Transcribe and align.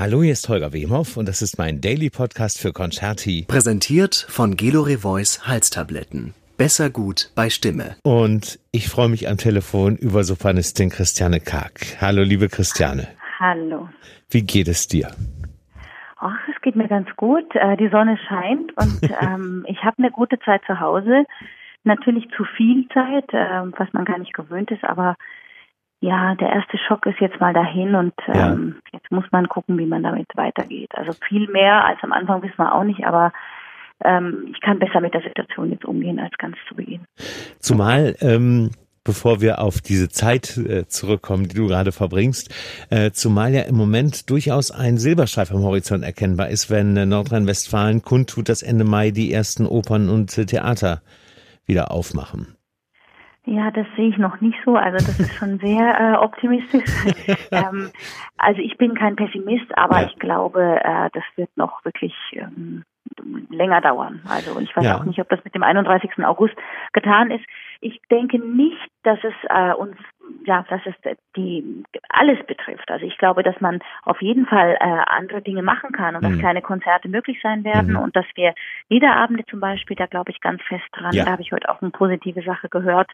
Hallo, 0.00 0.22
hier 0.22 0.30
ist 0.30 0.48
Holger 0.48 0.72
Wemhoff 0.72 1.16
und 1.16 1.26
das 1.26 1.42
ist 1.42 1.58
mein 1.58 1.80
Daily 1.80 2.08
Podcast 2.08 2.62
für 2.62 2.72
Concerti. 2.72 3.46
Präsentiert 3.48 4.14
von 4.28 4.54
Gelore 4.54 4.98
Voice 4.98 5.48
Halstabletten. 5.48 6.34
Besser 6.56 6.88
gut 6.88 7.32
bei 7.34 7.50
Stimme. 7.50 7.96
Und 8.04 8.60
ich 8.70 8.88
freue 8.88 9.08
mich 9.08 9.28
am 9.28 9.38
Telefon 9.38 9.96
über 9.96 10.22
Sopranistin 10.22 10.90
Christiane 10.90 11.40
Karg. 11.40 11.80
Hallo, 12.00 12.22
liebe 12.22 12.48
Christiane. 12.48 13.08
Hallo. 13.40 13.88
Wie 14.30 14.42
geht 14.42 14.68
es 14.68 14.86
dir? 14.86 15.10
Ach, 16.18 16.38
es 16.54 16.62
geht 16.62 16.76
mir 16.76 16.86
ganz 16.86 17.08
gut. 17.16 17.52
Äh, 17.56 17.76
die 17.76 17.88
Sonne 17.88 18.16
scheint 18.28 18.76
und 18.76 19.00
ähm, 19.20 19.66
ich 19.66 19.82
habe 19.82 19.98
eine 19.98 20.12
gute 20.12 20.38
Zeit 20.38 20.62
zu 20.64 20.78
Hause. 20.78 21.24
Natürlich 21.82 22.28
zu 22.36 22.44
viel 22.44 22.86
Zeit, 22.94 23.34
äh, 23.34 23.62
was 23.76 23.92
man 23.92 24.04
gar 24.04 24.18
nicht 24.18 24.32
gewöhnt 24.32 24.70
ist, 24.70 24.84
aber 24.84 25.16
ja, 26.00 26.34
der 26.36 26.50
erste 26.50 26.78
Schock 26.78 27.06
ist 27.06 27.20
jetzt 27.20 27.40
mal 27.40 27.52
dahin 27.52 27.94
und 27.94 28.14
ja. 28.28 28.52
ähm, 28.52 28.76
jetzt 28.92 29.10
muss 29.10 29.24
man 29.32 29.48
gucken, 29.48 29.78
wie 29.78 29.86
man 29.86 30.02
damit 30.02 30.28
weitergeht. 30.34 30.90
Also 30.94 31.12
viel 31.28 31.48
mehr 31.48 31.84
als 31.84 31.98
am 32.02 32.12
Anfang 32.12 32.42
wissen 32.42 32.58
wir 32.58 32.74
auch 32.74 32.84
nicht, 32.84 33.04
aber 33.04 33.32
ähm, 34.04 34.48
ich 34.52 34.60
kann 34.60 34.78
besser 34.78 35.00
mit 35.00 35.14
der 35.14 35.22
Situation 35.22 35.70
jetzt 35.70 35.84
umgehen 35.84 36.20
als 36.20 36.36
ganz 36.38 36.56
zu 36.68 36.76
Beginn. 36.76 37.00
Zumal 37.58 38.14
ähm, 38.20 38.70
bevor 39.08 39.40
wir 39.40 39.62
auf 39.62 39.80
diese 39.80 40.10
Zeit 40.10 40.58
äh, 40.58 40.86
zurückkommen, 40.86 41.48
die 41.48 41.56
du 41.56 41.66
gerade 41.66 41.92
verbringst, 41.92 42.54
äh, 42.90 43.10
zumal 43.10 43.54
ja 43.54 43.62
im 43.62 43.74
Moment 43.74 44.28
durchaus 44.28 44.70
ein 44.70 44.98
Silberstreif 44.98 45.50
am 45.50 45.62
Horizont 45.62 46.04
erkennbar 46.04 46.50
ist, 46.50 46.68
wenn 46.68 46.94
äh, 46.94 47.06
Nordrhein-Westfalen 47.06 48.02
kundtut, 48.02 48.50
dass 48.50 48.60
Ende 48.60 48.84
Mai 48.84 49.10
die 49.10 49.32
ersten 49.32 49.64
Opern 49.64 50.10
und 50.10 50.28
Theater 50.46 51.00
wieder 51.64 51.90
aufmachen. 51.90 52.57
Ja, 53.48 53.70
das 53.70 53.86
sehe 53.96 54.10
ich 54.10 54.18
noch 54.18 54.42
nicht 54.42 54.58
so. 54.64 54.76
Also 54.76 54.98
das 54.98 55.18
ist 55.18 55.34
schon 55.34 55.58
sehr 55.58 55.98
äh, 55.98 56.16
optimistisch. 56.16 56.90
ähm, 57.50 57.90
also 58.36 58.60
ich 58.60 58.76
bin 58.76 58.94
kein 58.94 59.16
Pessimist, 59.16 59.66
aber 59.76 60.02
ja. 60.02 60.06
ich 60.06 60.18
glaube, 60.18 60.80
äh, 60.84 61.08
das 61.14 61.24
wird 61.36 61.48
noch 61.56 61.82
wirklich 61.82 62.14
ähm, 62.32 62.84
länger 63.48 63.80
dauern. 63.80 64.20
Also 64.28 64.60
ich 64.60 64.76
weiß 64.76 64.84
ja. 64.84 64.98
auch 64.98 65.04
nicht, 65.04 65.18
ob 65.18 65.30
das 65.30 65.42
mit 65.44 65.54
dem 65.54 65.62
31. 65.62 66.24
August 66.26 66.56
getan 66.92 67.30
ist. 67.30 67.44
Ich 67.80 68.00
denke 68.10 68.38
nicht, 68.38 68.90
dass 69.02 69.18
es 69.22 69.34
äh, 69.48 69.72
uns 69.72 69.96
ja, 70.44 70.64
dass 70.68 70.80
es 70.84 70.94
die 71.36 71.84
alles 72.08 72.38
betrifft. 72.46 72.90
Also 72.90 73.06
ich 73.06 73.16
glaube, 73.18 73.42
dass 73.42 73.60
man 73.60 73.80
auf 74.04 74.20
jeden 74.20 74.46
Fall 74.46 74.76
äh, 74.80 74.84
andere 74.84 75.42
Dinge 75.42 75.62
machen 75.62 75.92
kann 75.92 76.16
und 76.16 76.22
mhm. 76.22 76.30
dass 76.30 76.38
kleine 76.38 76.62
Konzerte 76.62 77.08
möglich 77.08 77.38
sein 77.42 77.64
werden 77.64 77.92
mhm. 77.92 77.98
und 77.98 78.16
dass 78.16 78.26
wir 78.34 78.54
Liederabende 78.88 79.44
zum 79.46 79.60
Beispiel, 79.60 79.96
da 79.96 80.06
glaube 80.06 80.30
ich 80.30 80.40
ganz 80.40 80.62
fest 80.62 80.84
dran. 80.92 81.12
Ja. 81.12 81.24
Da 81.24 81.32
habe 81.32 81.42
ich 81.42 81.52
heute 81.52 81.68
auch 81.68 81.80
eine 81.80 81.90
positive 81.90 82.42
Sache 82.42 82.68
gehört 82.68 83.10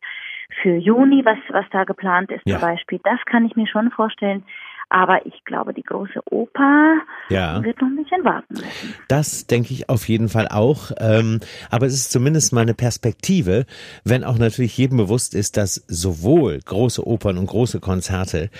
für 0.62 0.76
Juni, 0.76 1.24
was 1.24 1.38
was 1.48 1.66
da 1.70 1.84
geplant 1.84 2.30
ist 2.30 2.42
ja. 2.44 2.58
zum 2.58 2.68
Beispiel. 2.68 3.00
Das 3.04 3.20
kann 3.26 3.44
ich 3.46 3.56
mir 3.56 3.66
schon 3.66 3.90
vorstellen. 3.90 4.44
Aber 4.94 5.26
ich 5.26 5.44
glaube, 5.44 5.74
die 5.74 5.82
große 5.82 6.20
Oper 6.30 6.94
ja. 7.28 7.60
wird 7.64 7.82
noch 7.82 7.88
ein 7.88 7.96
bisschen 7.96 8.24
warten 8.24 8.54
müssen. 8.54 8.94
Das 9.08 9.48
denke 9.48 9.74
ich 9.74 9.88
auf 9.88 10.08
jeden 10.08 10.28
Fall 10.28 10.46
auch. 10.46 10.92
Ähm, 11.00 11.40
aber 11.68 11.86
es 11.86 11.94
ist 11.94 12.12
zumindest 12.12 12.52
mal 12.52 12.60
eine 12.60 12.74
Perspektive, 12.74 13.66
wenn 14.04 14.22
auch 14.22 14.38
natürlich 14.38 14.78
jedem 14.78 14.98
bewusst 14.98 15.34
ist, 15.34 15.56
dass 15.56 15.84
sowohl 15.88 16.60
große 16.64 17.04
Opern 17.04 17.38
und 17.38 17.46
große 17.46 17.80
Konzerte 17.80 18.50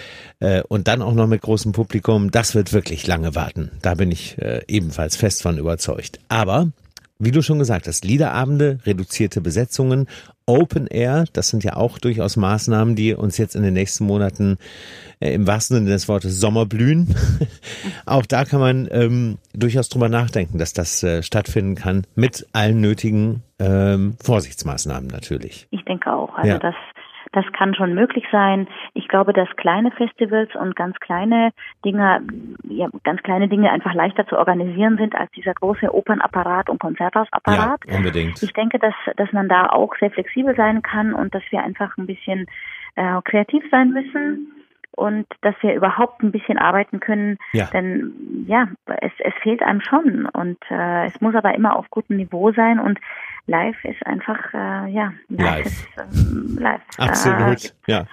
äh, 0.41 0.65
und 0.67 0.89
dann 0.89 1.03
auch 1.03 1.15
noch 1.15 1.29
mit 1.29 1.41
großem 1.41 1.71
Publikum, 1.71 2.33
das 2.33 2.57
wird 2.57 2.73
wirklich 2.73 3.07
lange 3.07 3.37
warten. 3.37 3.71
Da 3.83 3.95
bin 3.95 4.11
ich 4.11 4.37
äh, 4.39 4.63
ebenfalls 4.67 5.15
fest 5.15 5.41
von 5.41 5.57
überzeugt. 5.57 6.19
Aber 6.29 6.73
wie 7.25 7.31
du 7.31 7.43
schon 7.43 7.59
gesagt 7.59 7.87
hast, 7.87 8.05
Liederabende, 8.05 8.79
reduzierte 8.85 9.41
Besetzungen, 9.41 10.07
Open 10.47 10.87
Air, 10.87 11.25
das 11.33 11.49
sind 11.49 11.65
ja 11.65 11.77
auch 11.77 11.99
durchaus 11.99 12.37
Maßnahmen, 12.37 12.97
die 12.97 13.15
uns 13.15 13.39
jetzt 13.39 13.57
in 13.57 13.63
den 13.63 13.73
nächsten 13.73 14.05
Monaten 14.05 14.59
äh, 15.21 15.33
im 15.33 15.47
wahrsten 15.47 15.79
Sinne 15.79 15.91
des 15.91 16.09
Wortes 16.09 16.39
Sommer 16.39 16.67
blühen. 16.67 17.15
auch 18.07 18.27
da 18.27 18.45
kann 18.45 18.61
man 18.61 18.89
ähm, 18.91 19.39
durchaus 19.55 19.89
drüber 19.89 20.09
nachdenken, 20.09 20.59
dass 20.59 20.75
das 20.75 21.03
äh, 21.03 21.23
stattfinden 21.23 21.77
kann, 21.77 22.07
mit 22.15 22.47
allen 22.53 22.81
nötigen 22.81 23.43
ähm, 23.59 24.17
Vorsichtsmaßnahmen 24.23 25.09
natürlich. 25.09 25.67
Ich 25.71 25.85
denke 25.85 26.13
auch. 26.13 26.35
Also 26.35 26.49
ja. 26.49 26.59
das 26.59 26.75
das 27.35 27.45
kann 27.53 27.75
schon 27.75 27.95
möglich 27.95 28.25
sein. 28.31 28.69
Ich 28.95 29.09
glaube, 29.09 29.33
dass 29.33 29.49
kleine 29.57 29.91
Festivals 29.91 30.55
und 30.55 30.77
ganz 30.77 30.99
kleine 31.01 31.51
Dinge, 31.85 32.23
ja, 32.69 32.89
ganz 33.03 33.23
kleine 33.23 33.49
Dinge 33.49 33.71
einfach 33.71 33.95
leichter 33.95 34.27
zu 34.27 34.39
organisieren 34.39 34.97
sind 34.97 35.15
als 35.15 35.31
dieser 35.33 35.55
große 35.55 35.93
Opernapparat 35.93 36.71
und 36.71 36.81
Konzerthausapparat. 36.81 37.81
Ja, 37.87 37.97
unbedingt. 37.97 38.43
Ich 38.43 38.53
denke, 38.53 38.79
dass, 38.79 38.95
dass 39.17 39.33
man 39.33 39.49
da 39.49 39.67
auch 39.67 39.95
sehr 39.99 40.11
flexibel 40.11 40.55
sein 40.57 40.83
kann 40.83 41.13
und 41.13 41.35
dass 41.35 41.43
wir 41.51 41.63
einfach 41.63 41.97
ein 41.99 42.07
bisschen 42.07 42.47
äh, 42.97 43.21
kreativ 43.25 43.65
sein 43.71 43.91
müssen 43.91 44.64
und 44.97 45.27
dass 45.43 45.55
wir 45.61 45.75
überhaupt 45.75 46.23
ein 46.23 46.33
bisschen 46.33 46.59
arbeiten 46.59 47.01
können. 47.01 47.39
Ja. 47.53 47.67
Denn 47.73 48.45
ja, 48.47 48.69
es, 49.01 49.13
es 49.19 49.35
fehlt 49.43 49.63
einem 49.63 49.81
schon 49.81 50.27
und 50.27 50.59
äh, 50.71 51.07
es 51.07 51.21
muss 51.21 51.35
aber 51.35 51.55
immer 51.55 51.77
auf 51.77 51.91
gutem 51.91 52.17
Niveau 52.17 52.53
sein 52.53 52.79
und 52.79 52.99
live 53.47 53.77
ist 53.85 54.05
einfach, 54.07 54.39
äh, 54.55 54.91
ja, 54.91 55.13
live. 55.29 55.67
Ist, 55.67 55.87
ähm, 55.99 56.59
live. 56.59 56.81
Absolut, 56.97 57.75
da, 57.87 57.93
ja. 57.93 58.07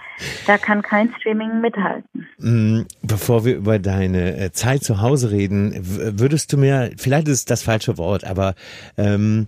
Da 0.45 0.57
kann 0.57 0.81
kein 0.81 1.13
Streaming 1.19 1.61
mithalten. 1.61 2.27
Mm, 2.37 2.81
bevor 3.01 3.45
wir 3.45 3.55
über 3.55 3.79
deine 3.79 4.37
äh, 4.37 4.51
Zeit 4.51 4.83
zu 4.83 5.01
Hause 5.01 5.31
reden, 5.31 5.73
würdest 6.19 6.51
du 6.51 6.57
mir, 6.57 6.91
vielleicht 6.97 7.27
ist 7.27 7.39
es 7.39 7.45
das 7.45 7.63
falsche 7.63 7.97
Wort, 7.97 8.23
aber 8.25 8.55
ähm, 8.97 9.47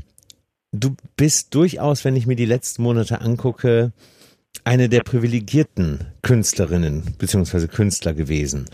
du 0.71 0.95
bist 1.15 1.53
durchaus, 1.55 2.05
wenn 2.05 2.15
ich 2.15 2.27
mir 2.27 2.35
die 2.35 2.45
letzten 2.45 2.83
Monate 2.83 3.21
angucke, 3.21 3.91
eine 4.63 4.89
der 4.89 5.01
privilegierten 5.01 6.05
Künstlerinnen 6.21 7.15
beziehungsweise 7.17 7.67
Künstler 7.67 8.13
gewesen. 8.13 8.65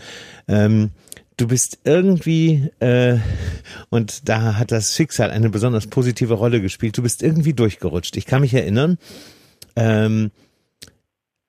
Ähm, 0.46 0.90
du 1.36 1.48
bist 1.48 1.78
irgendwie, 1.84 2.70
äh, 2.80 3.18
und 3.88 4.28
da 4.28 4.56
hat 4.56 4.72
das 4.72 4.94
Schicksal 4.94 5.30
eine 5.30 5.50
besonders 5.50 5.86
positive 5.86 6.34
Rolle 6.34 6.60
gespielt, 6.60 6.96
du 6.96 7.02
bist 7.02 7.22
irgendwie 7.22 7.54
durchgerutscht. 7.54 8.16
Ich 8.16 8.26
kann 8.26 8.42
mich 8.42 8.54
erinnern, 8.54 8.98
ähm, 9.76 10.30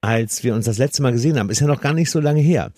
als 0.02 0.44
wir 0.44 0.56
uns 0.56 0.66
das 0.66 0.80
letzte 0.80 1.04
Mal 1.04 1.12
gesehen 1.12 1.38
haben, 1.38 1.50
ist 1.50 1.60
ja 1.60 1.68
noch 1.68 1.82
gar 1.82 1.94
nicht 1.94 2.10
so 2.10 2.20
lange 2.20 2.42
her. 2.42 2.72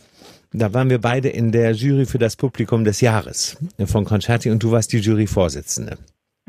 Da 0.52 0.74
waren 0.74 0.90
wir 0.90 1.00
beide 1.00 1.30
in 1.30 1.52
der 1.52 1.72
Jury 1.72 2.06
für 2.06 2.20
das 2.20 2.35
Publikum 2.35 2.84
des 2.84 3.02
Jahres 3.02 3.58
von 3.85 4.06
Concerti 4.06 4.52
und 4.52 4.62
du 4.62 4.72
warst 4.72 4.91
die 4.91 5.00
Juryvorsitzende. 5.00 5.97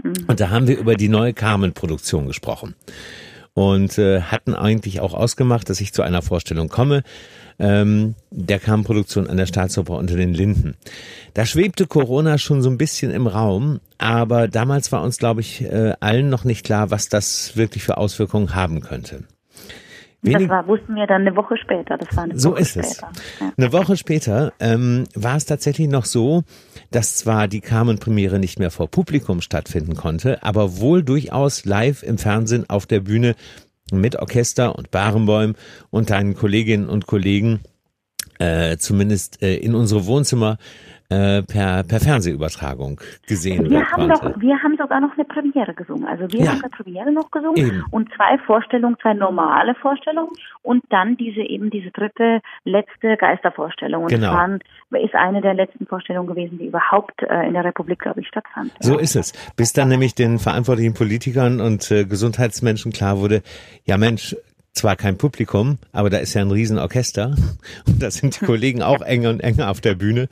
Mhm. 0.02 0.12
Und 0.26 0.40
da 0.40 0.50
haben 0.50 0.66
wir 0.66 0.76
über 0.76 0.96
die 0.96 1.08
neue 1.08 1.32
Carmen-Produktion 1.32 2.26
gesprochen 2.26 2.74
und 3.54 3.98
äh, 3.98 4.20
hatten 4.22 4.54
eigentlich 4.54 5.00
auch 5.00 5.14
ausgemacht, 5.14 5.70
dass 5.70 5.80
ich 5.80 5.92
zu 5.92 6.02
einer 6.02 6.22
Vorstellung 6.22 6.68
komme 6.68 7.02
ähm, 7.58 8.14
der 8.30 8.58
Carmen-Produktion 8.58 9.28
an 9.28 9.36
der 9.36 9.46
Staatsoper 9.46 9.96
unter 9.96 10.16
den 10.16 10.34
Linden. 10.34 10.74
Da 11.34 11.46
schwebte 11.46 11.86
Corona 11.86 12.38
schon 12.38 12.62
so 12.62 12.70
ein 12.70 12.78
bisschen 12.78 13.10
im 13.12 13.26
Raum, 13.26 13.80
aber 13.98 14.48
damals 14.48 14.90
war 14.92 15.02
uns, 15.02 15.18
glaube 15.18 15.40
ich, 15.40 15.62
äh, 15.62 15.94
allen 16.00 16.28
noch 16.28 16.44
nicht 16.44 16.64
klar, 16.64 16.90
was 16.90 17.08
das 17.08 17.56
wirklich 17.56 17.84
für 17.84 17.96
Auswirkungen 17.96 18.54
haben 18.54 18.80
könnte. 18.80 19.24
Wenig 20.24 20.48
das 20.48 20.48
war, 20.48 20.66
wussten 20.66 20.94
wir 20.94 21.06
dann 21.06 21.22
eine 21.22 21.36
Woche 21.36 21.56
später. 21.56 21.98
Das 21.98 22.16
war 22.16 22.24
eine 22.24 22.38
so 22.38 22.52
Woche 22.52 22.60
ist 22.60 22.76
es. 22.76 23.00
Ja. 23.00 23.10
Eine 23.56 23.72
Woche 23.72 23.96
später 23.96 24.52
ähm, 24.58 25.04
war 25.14 25.36
es 25.36 25.44
tatsächlich 25.44 25.88
noch 25.88 26.06
so, 26.06 26.42
dass 26.90 27.16
zwar 27.16 27.46
die 27.46 27.60
Carmen-Premiere 27.60 28.38
nicht 28.38 28.58
mehr 28.58 28.70
vor 28.70 28.88
Publikum 28.88 29.40
stattfinden 29.42 29.94
konnte, 29.96 30.42
aber 30.42 30.78
wohl 30.78 31.02
durchaus 31.02 31.64
live 31.64 32.02
im 32.02 32.18
Fernsehen 32.18 32.68
auf 32.68 32.86
der 32.86 33.00
Bühne 33.00 33.34
mit 33.92 34.16
Orchester 34.16 34.76
und 34.76 34.90
Barenbäum 34.90 35.54
und 35.90 36.10
deinen 36.10 36.34
Kolleginnen 36.34 36.88
und 36.88 37.06
Kollegen 37.06 37.60
äh, 38.38 38.78
zumindest 38.78 39.42
äh, 39.42 39.56
in 39.56 39.74
unsere 39.74 40.06
Wohnzimmer 40.06 40.58
äh, 41.10 41.42
per, 41.42 41.82
per 41.84 42.00
Fernsehübertragung 42.00 43.00
gesehen 43.26 43.70
wir 43.70 43.90
haben 43.90 44.08
konnte. 44.08 44.32
Doch, 44.32 44.40
wir 44.40 44.62
haben 44.62 44.76
sogar 44.78 45.00
noch 45.00 45.12
eine 45.16 45.24
Premiere 45.24 45.74
gesungen. 45.74 46.06
Also 46.06 46.30
wir 46.32 46.44
ja. 46.44 46.52
haben 46.52 46.62
eine 46.62 46.70
Premiere 46.70 47.12
noch 47.12 47.30
gesungen 47.30 47.56
eben. 47.56 47.84
und 47.90 48.08
zwei 48.14 48.38
Vorstellungen, 48.38 48.96
zwei 49.00 49.14
normale 49.14 49.74
Vorstellungen 49.74 50.30
und 50.62 50.82
dann 50.90 51.16
diese 51.16 51.40
eben 51.40 51.70
diese 51.70 51.90
dritte, 51.90 52.40
letzte 52.64 53.16
Geistervorstellung. 53.16 54.04
Und 54.04 54.08
genau. 54.08 54.28
das 54.28 54.34
waren, 54.34 54.58
ist 55.02 55.14
eine 55.14 55.40
der 55.40 55.54
letzten 55.54 55.86
Vorstellungen 55.86 56.28
gewesen, 56.28 56.58
die 56.58 56.66
überhaupt 56.66 57.22
äh, 57.22 57.46
in 57.46 57.54
der 57.54 57.64
Republik, 57.64 58.00
glaube 58.00 58.20
ich, 58.20 58.28
stattfand. 58.28 58.72
So 58.80 58.98
ist 58.98 59.16
es. 59.16 59.32
Bis 59.56 59.72
dann 59.72 59.88
nämlich 59.88 60.14
den 60.14 60.38
verantwortlichen 60.38 60.94
Politikern 60.94 61.60
und 61.60 61.90
äh, 61.90 62.04
Gesundheitsmenschen 62.04 62.92
klar 62.92 63.18
wurde, 63.18 63.42
ja 63.84 63.98
Mensch, 63.98 64.36
zwar 64.74 64.96
kein 64.96 65.16
Publikum, 65.16 65.78
aber 65.92 66.10
da 66.10 66.18
ist 66.18 66.34
ja 66.34 66.42
ein 66.42 66.50
Riesenorchester 66.50 67.34
und 67.86 68.02
da 68.02 68.10
sind 68.10 68.40
die 68.40 68.44
Kollegen 68.46 68.82
auch 68.82 69.00
enger 69.00 69.30
und 69.30 69.40
enger 69.40 69.70
auf 69.70 69.80
der 69.80 69.94
Bühne. 69.94 70.28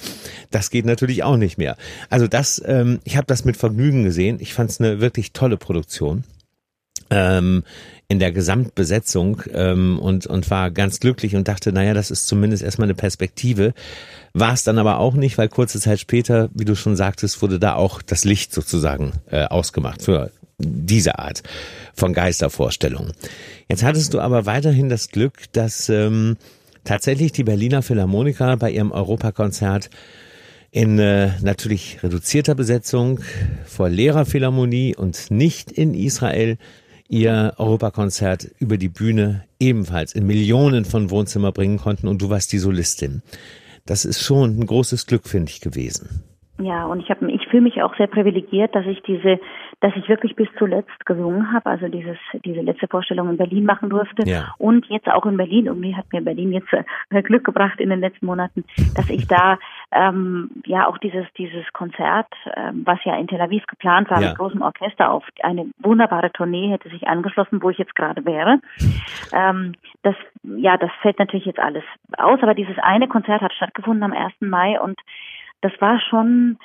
Das 0.51 0.71
geht 0.71 0.85
natürlich 0.85 1.23
auch 1.23 1.37
nicht 1.37 1.59
mehr. 1.59 1.77
Also 2.11 2.27
das, 2.27 2.61
ähm, 2.65 3.01
ich 3.05 3.17
habe 3.17 3.27
das 3.27 3.45
mit 3.45 3.57
Vergnügen 3.57 4.03
gesehen. 4.05 4.39
Ich 4.41 4.53
fand 4.53 4.71
es 4.71 4.81
eine 4.81 5.01
wirklich 5.01 5.33
tolle 5.33 5.57
Produktion 5.57 6.25
ähm, 7.11 7.63
in 8.09 8.19
der 8.19 8.33
Gesamtbesetzung 8.33 9.43
ähm, 9.53 9.99
und 9.99 10.27
und 10.27 10.51
war 10.51 10.71
ganz 10.71 11.01
glücklich 11.01 11.37
und 11.37 11.49
dachte, 11.49 11.73
naja, 11.73 11.95
das 11.95 12.11
ist 12.11 12.27
zumindest 12.27 12.63
erstmal 12.63 12.87
eine 12.87 12.95
Perspektive. 12.95 13.75
War 14.35 14.53
es 14.53 14.65
dann 14.65 14.79
aber 14.79 14.99
auch 14.99 15.15
nicht, 15.15 15.39
weil 15.39 15.49
kurze 15.49 15.79
Zeit 15.79 16.01
später, 16.01 16.51
wie 16.53 16.65
du 16.65 16.75
schon 16.75 16.97
sagtest, 16.97 17.43
wurde 17.43 17.59
da 17.59 17.75
auch 17.75 18.03
das 18.03 18.25
Licht 18.25 18.53
sozusagen 18.53 19.13
äh, 19.31 19.45
ausgemacht 19.45 20.03
für 20.03 20.31
diese 20.65 21.19
Art 21.19 21.43
von 21.95 22.13
Geistervorstellungen. 22.13 23.13
Jetzt 23.69 23.85
hattest 23.85 24.15
du 24.15 24.21
aber 24.21 24.47
weiterhin 24.47 24.89
das 24.89 25.09
Glück, 25.09 25.53
dass 25.53 25.89
ähm, 25.89 26.37
tatsächlich 26.85 27.33
die 27.33 27.45
Berliner 27.45 27.83
Philharmoniker 27.83 28.57
bei 28.57 28.71
ihrem 28.71 28.93
Europakonzert 28.93 29.91
in 30.71 30.99
äh, 30.99 31.31
natürlich 31.43 32.03
reduzierter 32.03 32.55
Besetzung 32.55 33.21
vor 33.67 33.89
Lehrerphilharmonie 33.89 34.97
und 34.97 35.31
nicht 35.31 35.71
in 35.71 35.95
Israel 35.95 36.57
ihr 37.09 37.53
Europakonzert 37.59 38.49
über 38.59 38.79
die 38.79 38.89
Bühne 38.89 39.45
ebenfalls 39.61 40.15
in 40.15 40.27
Millionen 40.27 40.87
von 40.87 41.11
Wohnzimmer 41.11 41.53
bringen 41.53 41.77
konnten 41.77 42.09
und 42.09 42.23
du 42.23 42.31
warst 42.31 42.53
die 42.53 42.59
Solistin. 42.59 43.23
Das 43.85 44.07
ist 44.07 44.23
schon 44.23 44.59
ein 44.59 44.67
großes 44.67 45.07
Glück, 45.07 45.29
finde 45.29 45.51
ich, 45.51 45.61
gewesen. 45.61 46.25
Ja, 46.59 46.87
und 46.87 47.01
ich 47.01 47.11
habe 47.11 47.31
ich 47.31 47.47
fühle 47.51 47.65
mich 47.65 47.83
auch 47.83 47.95
sehr 47.97 48.07
privilegiert, 48.07 48.75
dass 48.75 48.87
ich 48.87 49.03
diese, 49.03 49.41
dass 49.83 49.93
ich 49.97 50.09
wirklich 50.09 50.37
bis 50.37 50.49
zuletzt 50.59 51.05
gesungen 51.07 51.53
habe, 51.53 51.67
also 51.69 51.89
dieses 51.89 52.17
diese 52.45 52.61
letzte 52.61 52.87
Vorstellung 52.87 53.29
in 53.31 53.37
Berlin 53.37 53.65
machen 53.65 53.91
durfte 53.91 54.23
Ja. 54.29 54.55
und 54.59 54.87
jetzt 54.87 55.09
auch 55.09 55.27
in 55.27 55.37
Berlin. 55.37 55.67
Irgendwie 55.67 55.95
hat 55.97 56.07
mir 56.13 56.23
Berlin 56.23 56.53
jetzt 56.53 56.73
äh, 56.73 57.23
Glück 57.23 57.45
gebracht 57.45 57.81
in 57.81 57.91
den 57.91 57.99
letzten 58.01 58.27
Monaten, 58.27 58.65
dass 58.95 59.11
ich 59.11 59.27
da 59.27 59.59
ähm, 59.91 60.51
ja 60.67 60.87
auch 60.87 60.99
dieses 60.99 61.27
dieses 61.37 61.71
Konzert, 61.73 62.29
ähm, 62.57 62.83
was 62.85 63.03
ja 63.05 63.17
in 63.17 63.27
Tel 63.27 63.41
Aviv 63.41 63.67
geplant 63.67 64.09
war 64.09 64.23
Ja. 64.23 64.29
mit 64.29 64.39
großem 64.39 64.63
Orchester 64.63 65.11
auf 65.11 65.25
eine 65.43 65.67
wunderbare 65.81 66.31
Tournee 66.33 66.71
hätte 66.71 66.89
sich 66.89 67.09
angeschlossen, 67.09 67.61
wo 67.61 67.69
ich 67.71 67.79
jetzt 67.79 67.97
gerade 67.97 68.25
wäre. 68.25 68.61
Ähm, 69.33 69.75
das 70.05 70.15
ja, 70.45 70.77
das 70.77 70.91
fällt 71.03 71.19
natürlich 71.19 71.47
jetzt 71.47 71.59
alles 71.61 71.85
aus, 72.19 72.41
aber 72.41 72.55
dieses 72.55 72.79
eine 72.79 73.09
Konzert 73.09 73.43
hat 73.43 73.53
stattgefunden 73.53 74.05
am 74.05 74.13
1. 74.13 74.33
Mai 74.41 74.81
und 74.81 74.99
das 75.61 75.73
war 75.81 76.01
schon 76.09 76.59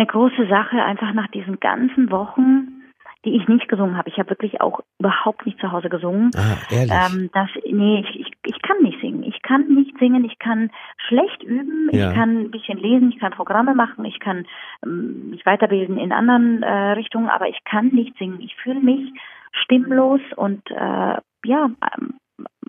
eine 0.00 0.06
große 0.06 0.48
Sache, 0.48 0.82
einfach 0.82 1.12
nach 1.12 1.28
diesen 1.28 1.60
ganzen 1.60 2.10
Wochen, 2.10 2.80
die 3.26 3.36
ich 3.36 3.46
nicht 3.48 3.68
gesungen 3.68 3.98
habe. 3.98 4.08
Ich 4.08 4.18
habe 4.18 4.30
wirklich 4.30 4.62
auch 4.62 4.80
überhaupt 4.98 5.44
nicht 5.44 5.60
zu 5.60 5.70
Hause 5.70 5.90
gesungen. 5.90 6.30
Ah, 6.34 6.56
ehrlich. 6.70 6.90
Ähm, 6.90 7.30
das, 7.34 7.50
nee, 7.70 8.00
ich, 8.00 8.20
ich, 8.20 8.32
ich 8.46 8.62
kann 8.62 8.78
nicht 8.82 8.98
singen. 9.02 9.22
Ich 9.24 9.42
kann 9.42 9.68
nicht 9.68 9.94
singen. 9.98 10.24
Ich 10.24 10.38
kann 10.38 10.70
schlecht 11.06 11.42
üben. 11.42 11.90
Ja. 11.92 12.08
Ich 12.08 12.16
kann 12.16 12.44
ein 12.44 12.50
bisschen 12.50 12.78
lesen. 12.78 13.12
Ich 13.12 13.20
kann 13.20 13.32
Programme 13.32 13.74
machen. 13.74 14.06
Ich 14.06 14.18
kann 14.20 14.46
ähm, 14.82 15.30
mich 15.30 15.44
weiterbilden 15.44 15.98
in 15.98 16.12
anderen 16.12 16.62
äh, 16.62 16.92
Richtungen. 16.92 17.28
Aber 17.28 17.48
ich 17.48 17.62
kann 17.64 17.88
nicht 17.88 18.16
singen. 18.16 18.40
Ich 18.40 18.56
fühle 18.56 18.80
mich 18.80 19.12
stimmlos 19.52 20.22
und 20.36 20.62
äh, 20.70 21.18
ja 21.44 21.70
ähm, 21.98 22.14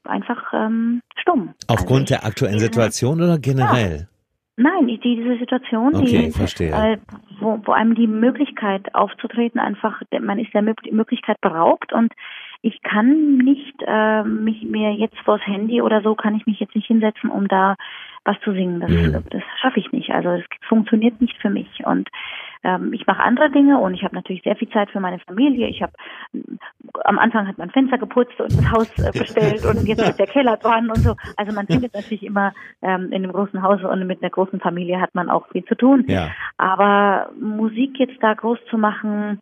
einfach 0.04 0.52
ähm, 0.52 1.02
stumm. 1.16 1.54
Aufgrund 1.68 2.12
also 2.12 2.16
der 2.16 2.26
aktuellen 2.26 2.60
Situation 2.60 3.22
oder 3.22 3.40
generell? 3.40 4.10
Nein, 4.62 4.90
ich, 4.90 5.00
diese 5.00 5.38
Situation, 5.38 5.96
Okay, 5.96 6.26
die, 6.26 6.32
verstehe. 6.32 6.72
Äh, 6.72 6.98
wo, 7.40 7.60
wo 7.64 7.72
einem 7.72 7.96
die 7.96 8.08
Möglichkeit 8.08 8.94
aufzutreten 8.94 9.60
einfach, 9.60 10.02
man 10.20 10.40
ist 10.40 10.54
der 10.54 10.64
Mö- 10.64 10.94
Möglichkeit 10.94 11.40
beraubt 11.42 11.94
und 11.94 12.14
ich 12.62 12.82
kann 12.84 13.38
nicht 13.38 13.76
äh, 13.88 14.24
mich 14.24 14.64
mir 14.64 14.94
jetzt 14.94 15.18
vors 15.26 15.42
Handy 15.46 15.82
oder 15.82 16.02
so 16.04 16.14
kann 16.14 16.36
ich 16.36 16.46
mich 16.46 16.60
jetzt 16.60 16.76
nicht 16.76 16.86
hinsetzen, 16.86 17.32
um 17.32 17.48
da 17.48 17.76
was 18.24 18.40
zu 18.42 18.52
singen. 18.54 18.80
Das, 18.80 18.92
Mhm. 18.92 19.24
das 19.30 19.44
schaffe 19.62 19.80
ich 19.80 19.92
nicht. 19.92 20.12
Also 20.12 20.38
das 20.38 20.46
funktioniert 20.68 21.20
nicht 21.22 21.38
für 21.42 21.50
mich. 21.50 21.68
Und 21.86 22.08
ähm, 22.64 22.94
ich 22.94 23.08
mache 23.08 23.24
andere 23.24 23.50
Dinge 23.50 23.80
und 23.80 23.96
ich 23.96 24.04
habe 24.04 24.14
natürlich 24.16 24.44
sehr 24.44 24.56
viel 24.56 24.70
Zeit 24.70 24.92
für 24.92 25.00
meine 25.00 25.18
Familie. 25.20 25.68
Ich 25.68 25.82
habe 25.82 25.94
am 27.04 27.18
Anfang 27.18 27.48
hat 27.48 27.58
man 27.58 27.72
Fenster 27.72 27.98
geputzt 27.98 28.40
und 28.40 28.52
das 28.52 28.72
Haus 28.72 29.00
äh, 29.00 29.18
bestellt 29.18 29.66
und 29.66 29.88
jetzt 29.88 30.02
ist 30.08 30.20
der 30.20 30.28
Keller 30.28 30.58
dran 30.58 30.90
und 30.90 30.98
so. 30.98 31.16
Also 31.38 31.54
man 31.54 31.66
findet 31.66 31.96
natürlich 31.96 32.24
immer 32.24 32.54
ähm, 32.84 33.08
in 33.12 33.24
einem 33.24 33.34
großen 33.34 33.64
Haus 33.64 33.82
und 33.84 34.06
mit 34.06 34.22
einer 34.22 34.30
großen 34.30 34.60
Familie 34.60 35.02
hat 35.02 35.16
man 35.16 35.30
auch 35.30 35.48
viel 35.50 35.66
zu 35.66 35.76
tun. 35.76 36.06
Ja. 36.08 36.30
Aber 36.58 37.32
Musik 37.40 37.98
jetzt 37.98 38.22
da 38.22 38.36
groß 38.36 38.60
zu 38.70 38.78
machen, 38.78 39.40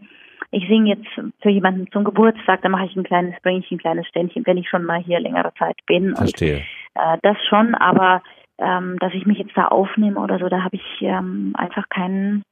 ich 0.52 0.66
singe 0.68 0.96
jetzt 0.96 1.34
für 1.42 1.50
jemanden 1.50 1.92
zum 1.92 2.06
Geburtstag, 2.06 2.62
da 2.62 2.70
mache 2.70 2.86
ich 2.86 2.96
ein 2.96 3.04
kleines, 3.04 3.36
bringe 3.42 3.60
ich 3.60 3.70
ein 3.72 3.78
kleines 3.78 4.08
Ständchen, 4.08 4.46
wenn 4.46 4.58
ich 4.58 4.70
schon 4.70 4.86
mal 4.86 5.00
hier 5.00 5.20
längere 5.20 5.54
Zeit 5.56 5.78
bin. 5.86 6.10
Und 6.12 6.18
Verstehe. 6.18 6.64
äh, 6.96 7.18
das 7.22 7.38
schon, 7.50 7.76
aber 7.76 8.24
ähm, 8.60 8.98
dass 9.00 9.14
ich 9.14 9.26
mich 9.26 9.38
jetzt 9.38 9.56
da 9.56 9.68
aufnehme 9.68 10.20
oder 10.20 10.40
so, 10.40 10.50
da 10.50 10.64
habe 10.64 10.76
ich 10.76 11.02
ähm, 11.02 11.54
einfach 11.56 11.88
keinen, 11.90 12.44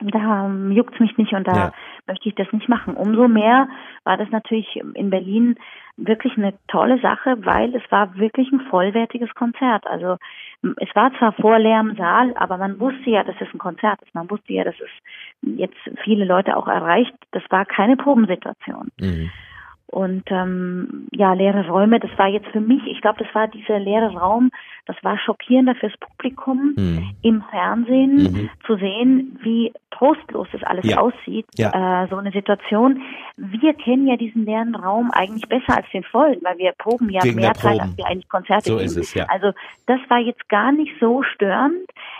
da 0.00 0.46
ähm, 0.46 0.72
juckt's 0.72 0.98
mich 1.00 1.16
nicht 1.18 1.32
und 1.32 1.46
da 1.46 1.56
Ja. 1.56 1.72
möchte 2.06 2.28
ich 2.28 2.34
das 2.34 2.50
nicht 2.52 2.68
machen. 2.68 2.94
Umso 2.94 3.28
mehr 3.28 3.68
war 4.04 4.16
das 4.16 4.30
natürlich 4.30 4.80
in 4.94 5.10
Berlin 5.10 5.56
wirklich 5.96 6.36
eine 6.36 6.54
tolle 6.68 6.98
Sache, 7.00 7.36
weil 7.44 7.74
es 7.74 7.82
war 7.90 8.16
wirklich 8.16 8.50
ein 8.50 8.60
vollwertiges 8.70 9.32
Konzert. 9.34 9.86
Also 9.86 10.16
es 10.78 10.88
war 10.94 11.12
zwar 11.18 11.32
vor 11.32 11.58
leerem 11.58 11.96
Saal, 11.96 12.34
aber 12.36 12.56
man 12.56 12.80
wusste 12.80 13.10
ja, 13.10 13.22
dass 13.24 13.36
es 13.40 13.48
ein 13.52 13.58
Konzert 13.58 14.00
ist. 14.02 14.14
Man 14.14 14.30
wusste 14.30 14.52
ja, 14.52 14.64
dass 14.64 14.74
es 14.80 14.90
jetzt 15.42 15.76
viele 16.02 16.24
Leute 16.24 16.56
auch 16.56 16.68
erreicht. 16.68 17.14
Das 17.32 17.42
war 17.50 17.64
keine 17.66 17.96
Probensituation. 17.96 18.88
Mhm. 19.00 19.30
Und 19.92 20.22
ähm, 20.30 21.06
ja, 21.12 21.34
leere 21.34 21.68
Räume, 21.68 22.00
das 22.00 22.10
war 22.16 22.26
jetzt 22.26 22.46
für 22.48 22.62
mich, 22.62 22.80
ich 22.86 23.02
glaube, 23.02 23.22
das 23.22 23.34
war 23.34 23.46
dieser 23.48 23.78
leere 23.78 24.14
Raum, 24.16 24.50
das 24.86 24.96
war 25.02 25.18
schockierender 25.18 25.74
fürs 25.74 25.92
Publikum 25.98 26.72
Mhm. 26.78 27.10
im 27.20 27.42
Fernsehen 27.50 28.16
Mhm. 28.22 28.50
zu 28.66 28.76
sehen, 28.76 29.38
wie 29.42 29.70
trostlos 29.90 30.48
das 30.50 30.62
alles 30.62 30.86
Ja. 30.88 30.96
aussieht. 30.98 31.44
Ja. 31.58 32.04
Äh, 32.04 32.08
so 32.08 32.16
eine 32.16 32.30
Situation. 32.32 33.02
Wir 33.36 33.74
kennen 33.74 34.06
ja 34.08 34.16
diesen 34.16 34.46
leeren 34.46 34.74
Raum 34.74 35.10
eigentlich 35.10 35.46
besser 35.46 35.76
als 35.76 35.86
den 35.92 36.04
vollen, 36.04 36.38
weil 36.42 36.56
wir 36.56 36.72
proben 36.78 37.10
ja 37.10 37.22
Wegen 37.22 37.36
mehr 37.40 37.52
Zeit, 37.52 37.78
als 37.78 37.94
wir 37.98 38.06
eigentlich 38.06 38.30
Konzerte 38.30 38.70
So 38.70 38.76
geben. 38.76 38.86
ist 38.86 38.96
es, 38.96 39.12
ja. 39.12 39.26
Also 39.28 39.52
das 39.86 40.00
war 40.08 40.18
jetzt 40.20 40.48
gar 40.48 40.72
nicht 40.72 40.94
so 41.00 41.22
störend. 41.22 41.76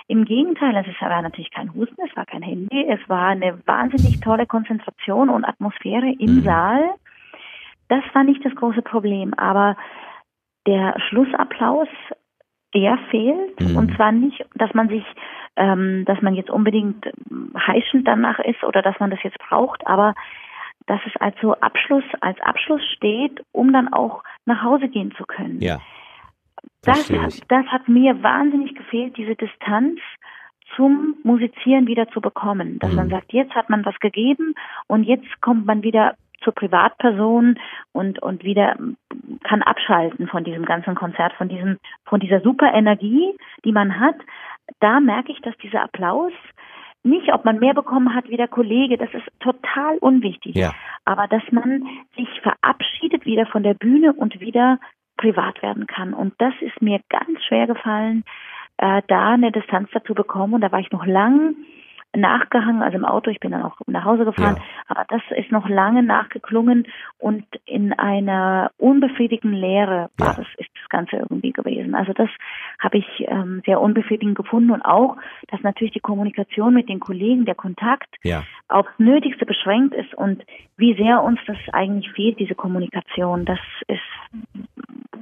Im 0.08 0.26
Gegenteil, 0.26 0.76
es 0.76 1.00
war 1.00 1.22
natürlich 1.22 1.50
kein 1.50 1.72
Husten, 1.72 1.96
es 2.06 2.14
war 2.14 2.26
kein 2.26 2.42
Handy, 2.42 2.86
es 2.86 3.00
war 3.08 3.28
eine 3.28 3.58
wahnsinnig 3.64 4.20
tolle 4.20 4.44
Konzentration 4.44 5.30
und 5.30 5.46
Atmosphäre 5.46 6.12
im 6.18 6.40
Mhm. 6.40 6.42
Saal. 6.44 6.90
Das 7.92 8.02
war 8.14 8.24
nicht 8.24 8.42
das 8.42 8.54
große 8.54 8.80
Problem, 8.80 9.34
aber 9.34 9.76
der 10.66 10.98
Schlussapplaus, 11.08 11.88
der 12.74 12.96
fehlt. 13.10 13.60
Mhm. 13.60 13.76
Und 13.76 13.96
zwar 13.96 14.12
nicht, 14.12 14.42
dass 14.54 14.72
man 14.72 14.88
sich, 14.88 15.04
ähm, 15.56 16.06
dass 16.06 16.22
man 16.22 16.32
jetzt 16.32 16.48
unbedingt 16.48 17.04
heischend 17.54 18.08
danach 18.08 18.38
ist 18.38 18.64
oder 18.64 18.80
dass 18.80 18.98
man 18.98 19.10
das 19.10 19.22
jetzt 19.22 19.36
braucht, 19.40 19.86
aber 19.86 20.14
dass 20.86 21.00
es 21.04 21.12
als 21.20 21.36
so 21.42 21.52
Abschluss, 21.60 22.04
als 22.22 22.40
Abschluss 22.40 22.80
steht, 22.96 23.44
um 23.52 23.74
dann 23.74 23.92
auch 23.92 24.24
nach 24.46 24.62
Hause 24.62 24.88
gehen 24.88 25.12
zu 25.18 25.24
können. 25.24 25.60
Ja. 25.60 25.78
Das, 26.84 27.06
das 27.48 27.66
hat 27.66 27.88
mir 27.88 28.22
wahnsinnig 28.22 28.74
gefehlt, 28.74 29.18
diese 29.18 29.36
Distanz 29.36 30.00
zum 30.76 31.16
Musizieren 31.24 31.86
wieder 31.86 32.08
zu 32.08 32.22
bekommen. 32.22 32.78
Dass 32.78 32.92
Mhm. 32.92 32.96
man 32.96 33.08
sagt, 33.10 33.34
jetzt 33.34 33.54
hat 33.54 33.68
man 33.68 33.84
was 33.84 34.00
gegeben 34.00 34.54
und 34.86 35.04
jetzt 35.04 35.42
kommt 35.42 35.66
man 35.66 35.82
wieder 35.82 36.16
zur 36.42 36.54
Privatperson 36.54 37.58
und, 37.92 38.22
und 38.22 38.44
wieder 38.44 38.76
kann 39.44 39.62
abschalten 39.62 40.28
von 40.28 40.44
diesem 40.44 40.64
ganzen 40.64 40.94
Konzert, 40.94 41.32
von 41.34 41.48
diesem, 41.48 41.78
von 42.04 42.20
dieser 42.20 42.40
super 42.40 42.72
Energie, 42.72 43.34
die 43.64 43.72
man 43.72 43.98
hat. 43.98 44.16
Da 44.80 45.00
merke 45.00 45.32
ich, 45.32 45.40
dass 45.40 45.56
dieser 45.58 45.82
Applaus 45.82 46.32
nicht, 47.04 47.32
ob 47.32 47.44
man 47.44 47.58
mehr 47.58 47.74
bekommen 47.74 48.14
hat 48.14 48.28
wie 48.28 48.36
der 48.36 48.48
Kollege, 48.48 48.96
das 48.96 49.12
ist 49.12 49.26
total 49.40 49.98
unwichtig. 49.98 50.54
Ja. 50.54 50.72
Aber 51.04 51.26
dass 51.26 51.42
man 51.50 51.84
sich 52.16 52.28
verabschiedet 52.42 53.26
wieder 53.26 53.46
von 53.46 53.62
der 53.62 53.74
Bühne 53.74 54.12
und 54.12 54.40
wieder 54.40 54.78
privat 55.16 55.62
werden 55.62 55.86
kann. 55.86 56.14
Und 56.14 56.34
das 56.38 56.54
ist 56.60 56.80
mir 56.80 57.00
ganz 57.08 57.42
schwer 57.44 57.66
gefallen, 57.66 58.24
äh, 58.78 59.02
da 59.08 59.32
eine 59.32 59.52
Distanz 59.52 59.88
dazu 59.92 60.14
bekommen. 60.14 60.54
Und 60.54 60.60
da 60.60 60.72
war 60.72 60.80
ich 60.80 60.90
noch 60.92 61.04
lang 61.04 61.56
nachgehangen, 62.14 62.82
also 62.82 62.96
im 62.98 63.04
Auto, 63.04 63.30
ich 63.30 63.40
bin 63.40 63.52
dann 63.52 63.62
auch 63.62 63.76
nach 63.86 64.04
Hause 64.04 64.24
gefahren, 64.24 64.56
Ja. 64.56 64.62
aber 64.88 65.04
das 65.08 65.22
ist 65.36 65.50
noch 65.50 65.68
lange 65.68 66.02
nachgeklungen 66.02 66.86
und 67.18 67.44
in 67.64 67.92
einer 67.92 68.70
unbefriedigenden 68.78 69.58
Leere 69.58 70.10
war 70.18 70.28
Ja. 70.28 70.34
das, 70.34 70.46
ist 70.58 70.68
das 70.80 70.88
Ganze 70.90 71.16
irgendwie 71.16 71.52
gewesen. 71.52 71.94
Also 71.94 72.12
das 72.12 72.28
habe 72.78 72.98
ich 72.98 73.06
ähm, 73.28 73.62
sehr 73.64 73.80
unbefriedigend 73.80 74.36
gefunden 74.36 74.70
und 74.70 74.82
auch, 74.82 75.16
dass 75.48 75.62
natürlich 75.62 75.94
die 75.94 76.00
Kommunikation 76.00 76.74
mit 76.74 76.88
den 76.88 77.00
Kollegen, 77.00 77.44
der 77.44 77.54
Kontakt 77.54 78.14
Ja. 78.22 78.44
aufs 78.68 78.92
Nötigste 78.98 79.46
beschränkt 79.46 79.94
ist 79.94 80.12
und 80.14 80.44
wie 80.76 80.94
sehr 80.94 81.22
uns 81.22 81.40
das 81.46 81.56
eigentlich 81.72 82.10
fehlt, 82.12 82.38
diese 82.38 82.54
Kommunikation, 82.54 83.44
das 83.44 83.58
ist 83.88 84.00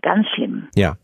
ganz 0.03 0.27
schlimm. 0.31 0.69
Ja. 0.75 0.97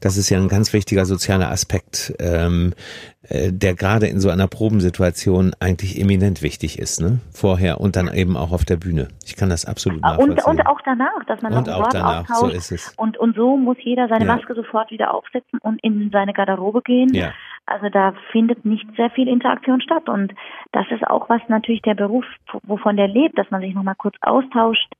Das 0.00 0.16
ist 0.16 0.30
ja 0.30 0.38
ein 0.38 0.48
ganz 0.48 0.72
wichtiger 0.72 1.04
sozialer 1.04 1.50
Aspekt, 1.50 2.14
ähm, 2.18 2.74
äh, 3.22 3.52
der 3.52 3.74
gerade 3.74 4.06
in 4.06 4.20
so 4.20 4.30
einer 4.30 4.48
Probensituation 4.48 5.52
eigentlich 5.60 6.00
eminent 6.00 6.42
wichtig 6.42 6.78
ist, 6.78 7.00
ne? 7.00 7.20
Vorher 7.32 7.80
und 7.80 7.96
dann 7.96 8.12
eben 8.12 8.36
auch 8.36 8.52
auf 8.52 8.64
der 8.64 8.76
Bühne. 8.76 9.08
Ich 9.26 9.36
kann 9.36 9.50
das 9.50 9.64
absolut 9.64 10.00
nachvollziehen. 10.00 10.38
Und, 10.44 10.58
und 10.60 10.66
auch 10.66 10.80
danach, 10.84 11.24
dass 11.26 11.42
man 11.42 11.52
Und 11.52 11.66
noch 11.66 11.74
auch 11.74 11.88
danach, 11.88 12.26
so 12.34 12.48
ist 12.48 12.72
es. 12.72 12.94
Und, 12.96 13.18
und 13.18 13.36
so 13.36 13.56
muss 13.56 13.76
jeder 13.80 14.08
seine 14.08 14.24
Ja. 14.24 14.36
Maske 14.36 14.54
sofort 14.54 14.90
wieder 14.90 15.12
aufsetzen 15.12 15.58
und 15.60 15.82
in 15.82 16.10
seine 16.10 16.32
Garderobe 16.32 16.82
gehen. 16.82 17.12
Ja. 17.12 17.32
Also 17.66 17.88
da 17.90 18.14
findet 18.32 18.64
nicht 18.64 18.86
sehr 18.96 19.10
viel 19.10 19.28
Interaktion 19.28 19.80
statt. 19.80 20.08
Und 20.08 20.32
das 20.72 20.86
ist 20.90 21.06
auch 21.06 21.28
was 21.28 21.42
natürlich 21.48 21.82
der 21.82 21.94
Beruf, 21.94 22.24
wovon 22.62 22.96
der 22.96 23.08
lebt, 23.08 23.38
dass 23.38 23.50
man 23.50 23.60
sich 23.60 23.74
nochmal 23.74 23.96
kurz 23.96 24.16
austauscht. 24.22 24.90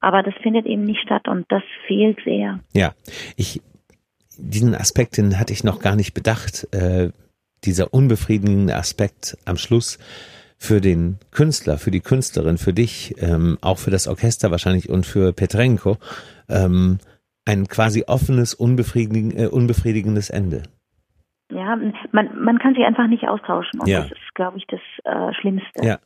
Aber 0.00 0.22
das 0.22 0.34
findet 0.42 0.66
eben 0.66 0.82
nicht 0.82 1.00
statt 1.02 1.28
und 1.28 1.46
das 1.50 1.62
fehlt 1.86 2.18
sehr. 2.24 2.60
Ja, 2.72 2.92
ich 3.36 3.60
diesen 4.38 4.74
Aspekt, 4.74 5.16
den 5.16 5.38
hatte 5.38 5.52
ich 5.52 5.64
noch 5.64 5.80
gar 5.80 5.96
nicht 5.96 6.14
bedacht. 6.14 6.66
Äh, 6.72 7.10
dieser 7.64 7.92
unbefriedigende 7.92 8.76
Aspekt 8.76 9.36
am 9.44 9.56
Schluss 9.56 9.98
für 10.58 10.80
den 10.80 11.18
Künstler, 11.32 11.78
für 11.78 11.90
die 11.90 12.00
Künstlerin, 12.00 12.58
für 12.58 12.72
dich, 12.72 13.14
ähm, 13.18 13.58
auch 13.60 13.78
für 13.78 13.90
das 13.90 14.06
Orchester 14.08 14.50
wahrscheinlich 14.50 14.88
und 14.88 15.04
für 15.06 15.32
Petrenko, 15.32 15.96
ähm, 16.48 16.98
ein 17.44 17.66
quasi 17.66 18.04
offenes, 18.06 18.54
unbefriedigen, 18.54 19.36
äh, 19.36 19.46
unbefriedigendes 19.46 20.30
Ende. 20.30 20.62
ja, 21.50 21.76
man, 22.10 22.42
man 22.42 22.58
kann 22.58 22.74
sich 22.74 22.84
einfach 22.84 23.06
nicht 23.06 23.28
austauschen 23.28 23.78
und 23.80 23.86
Ja. 23.88 24.00
das 24.02 24.10
ist, 24.12 24.34
glaube 24.34 24.58
ich, 24.58 24.66
das 24.66 24.80
äh, 25.04 25.32
Schlimmste. 25.34 25.84
Ja. 25.84 25.98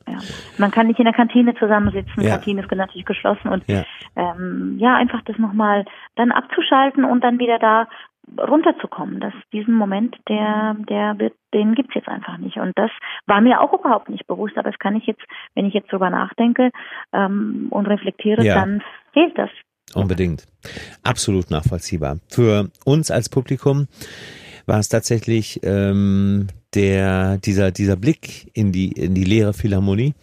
Man 0.59 0.69
kann 0.69 0.85
nicht 0.87 0.99
in 0.99 1.05
der 1.05 1.15
Kantine 1.15 1.55
zusammensitzen, 1.55 2.21
Ja. 2.23 2.35
Kantine 2.35 2.61
ist 2.61 2.71
natürlich 2.71 3.05
geschlossen 3.07 3.47
und 3.49 3.63
Ja. 3.67 3.83
ähm, 4.15 4.77
ja, 4.79 4.95
einfach 4.95 5.21
das 5.25 5.37
nochmal 5.39 5.83
dann 6.15 6.31
abzuschalten 6.31 7.05
und 7.05 7.23
dann 7.23 7.39
wieder 7.39 7.57
da 7.57 7.87
runterzukommen. 8.37 9.19
Das 9.19 9.33
diesen 9.51 9.73
Moment, 9.75 10.15
der, 10.29 10.75
der 10.89 11.19
wird, 11.19 11.33
den 11.53 11.75
gibt's 11.75 11.93
jetzt 11.95 12.07
einfach 12.07 12.37
nicht. 12.37 12.57
Und 12.57 12.71
das 12.77 12.91
war 13.27 13.41
mir 13.41 13.61
auch 13.61 13.73
überhaupt 13.73 14.09
nicht 14.09 14.27
bewusst, 14.27 14.57
aber 14.57 14.69
das 14.71 14.79
kann 14.79 14.95
ich 14.95 15.05
jetzt, 15.05 15.21
wenn 15.55 15.65
ich 15.65 15.73
jetzt 15.73 15.91
drüber 15.91 16.09
nachdenke 16.09 16.71
ähm, 17.13 17.67
und 17.69 17.85
reflektiere, 17.87 18.43
Ja. 18.43 18.55
dann 18.55 18.81
fehlt 19.13 19.37
das. 19.37 19.49
Unbedingt. 19.93 20.45
Absolut 21.03 21.51
nachvollziehbar. 21.51 22.19
Für 22.29 22.69
uns 22.85 23.11
als 23.11 23.27
Publikum 23.29 23.87
war 24.65 24.79
es 24.79 24.87
tatsächlich 24.89 25.59
ähm, 25.63 26.47
der 26.73 27.37
dieser 27.39 27.71
dieser 27.71 27.97
Blick 27.97 28.49
in 28.53 28.71
die 28.71 28.91
in 28.93 29.13
die 29.15 29.25
leere 29.25 29.53
Philharmonie 29.53 30.13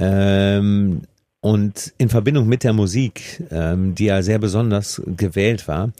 ähm, 0.00 1.02
und 1.48 1.94
in 1.96 2.10
Verbindung 2.10 2.46
mit 2.46 2.62
der 2.62 2.74
Musik, 2.74 3.42
ähm, 3.50 3.94
die 3.94 4.04
ja 4.04 4.20
sehr 4.20 4.38
besonders 4.38 5.00
gewählt 5.06 5.66
war, 5.66 5.92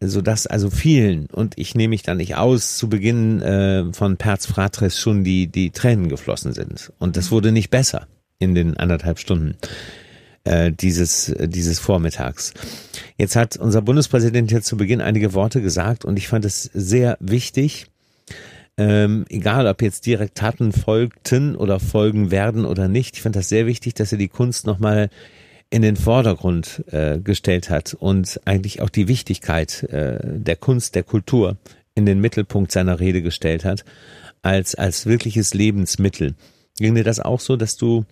so 0.00 0.22
dass 0.22 0.46
also 0.46 0.70
vielen 0.70 1.26
und 1.26 1.58
ich 1.58 1.74
nehme 1.74 1.90
mich 1.90 2.02
da 2.02 2.14
nicht 2.14 2.36
aus 2.36 2.78
zu 2.78 2.88
Beginn 2.88 3.42
äh, 3.42 3.92
von 3.92 4.16
Perz 4.16 4.46
Fratres 4.46 4.98
schon 4.98 5.22
die 5.22 5.48
die 5.48 5.70
Tränen 5.70 6.08
geflossen 6.08 6.54
sind 6.54 6.94
und 6.98 7.18
das 7.18 7.30
wurde 7.30 7.52
nicht 7.52 7.68
besser 7.68 8.06
in 8.38 8.54
den 8.54 8.78
anderthalb 8.78 9.18
Stunden 9.18 9.56
äh, 10.44 10.72
dieses, 10.72 11.34
dieses 11.38 11.78
Vormittags. 11.78 12.54
Jetzt 13.18 13.36
hat 13.36 13.56
unser 13.58 13.82
Bundespräsident 13.82 14.50
jetzt 14.50 14.66
zu 14.66 14.78
Beginn 14.78 15.02
einige 15.02 15.34
Worte 15.34 15.60
gesagt 15.60 16.06
und 16.06 16.16
ich 16.16 16.28
fand 16.28 16.46
es 16.46 16.62
sehr 16.72 17.18
wichtig, 17.20 17.86
ähm, 18.78 19.24
egal 19.28 19.66
ob 19.66 19.82
jetzt 19.82 20.06
direkt 20.06 20.36
Taten 20.36 20.72
folgten 20.72 21.56
oder 21.56 21.80
folgen 21.80 22.30
werden 22.30 22.64
oder 22.64 22.88
nicht, 22.88 23.16
ich 23.16 23.22
fand 23.22 23.36
das 23.36 23.48
sehr 23.48 23.66
wichtig, 23.66 23.94
dass 23.94 24.12
er 24.12 24.18
die 24.18 24.28
Kunst 24.28 24.66
nochmal 24.66 25.08
in 25.70 25.82
den 25.82 25.96
Vordergrund 25.96 26.84
äh, 26.92 27.18
gestellt 27.18 27.70
hat 27.70 27.94
und 27.94 28.40
eigentlich 28.44 28.82
auch 28.82 28.90
die 28.90 29.08
Wichtigkeit 29.08 29.82
äh, 29.84 30.18
der 30.22 30.56
Kunst, 30.56 30.94
der 30.94 31.02
Kultur 31.02 31.56
in 31.94 32.06
den 32.06 32.20
Mittelpunkt 32.20 32.70
seiner 32.70 33.00
Rede 33.00 33.22
gestellt 33.22 33.64
hat, 33.64 33.84
als, 34.42 34.74
als 34.74 35.06
wirkliches 35.06 35.54
Lebensmittel. 35.54 36.34
Ging 36.78 36.94
dir 36.94 37.04
das 37.04 37.20
auch 37.20 37.40
so, 37.40 37.56
dass 37.56 37.76
du 37.76 38.04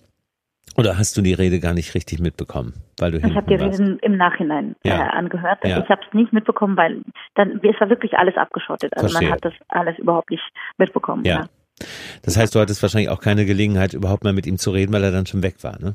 oder 0.76 0.98
hast 0.98 1.16
du 1.16 1.22
die 1.22 1.34
Rede 1.34 1.60
gar 1.60 1.74
nicht 1.74 1.94
richtig 1.94 2.20
mitbekommen, 2.20 2.74
weil 2.98 3.12
du 3.12 3.18
Ich 3.18 3.34
habe 3.34 3.46
die 3.46 3.60
warst? 3.60 3.78
Reden 3.80 3.98
im 4.00 4.16
Nachhinein 4.16 4.76
Ja. 4.84 5.06
äh, 5.06 5.08
angehört. 5.10 5.58
Ja. 5.64 5.78
Ich 5.82 5.88
habe 5.88 6.00
es 6.06 6.14
nicht 6.14 6.32
mitbekommen, 6.32 6.76
weil 6.76 7.02
dann 7.34 7.60
es 7.62 7.80
war 7.80 7.88
wirklich 7.90 8.14
alles 8.14 8.36
abgeschottet. 8.36 8.92
Also 8.96 9.08
Verstehe. 9.08 9.28
man 9.28 9.36
hat 9.36 9.44
das 9.44 9.54
alles 9.68 9.98
überhaupt 9.98 10.30
nicht 10.30 10.42
mitbekommen. 10.78 11.24
Ja. 11.24 11.46
Das 12.22 12.36
heißt, 12.36 12.54
du 12.54 12.60
hattest 12.60 12.80
wahrscheinlich 12.82 13.10
auch 13.10 13.20
keine 13.20 13.44
Gelegenheit, 13.44 13.94
überhaupt 13.94 14.24
mal 14.24 14.32
mit 14.32 14.46
ihm 14.46 14.58
zu 14.58 14.70
reden, 14.70 14.92
weil 14.92 15.02
er 15.04 15.10
dann 15.10 15.26
schon 15.26 15.42
weg 15.42 15.56
war, 15.62 15.78
ne? 15.80 15.94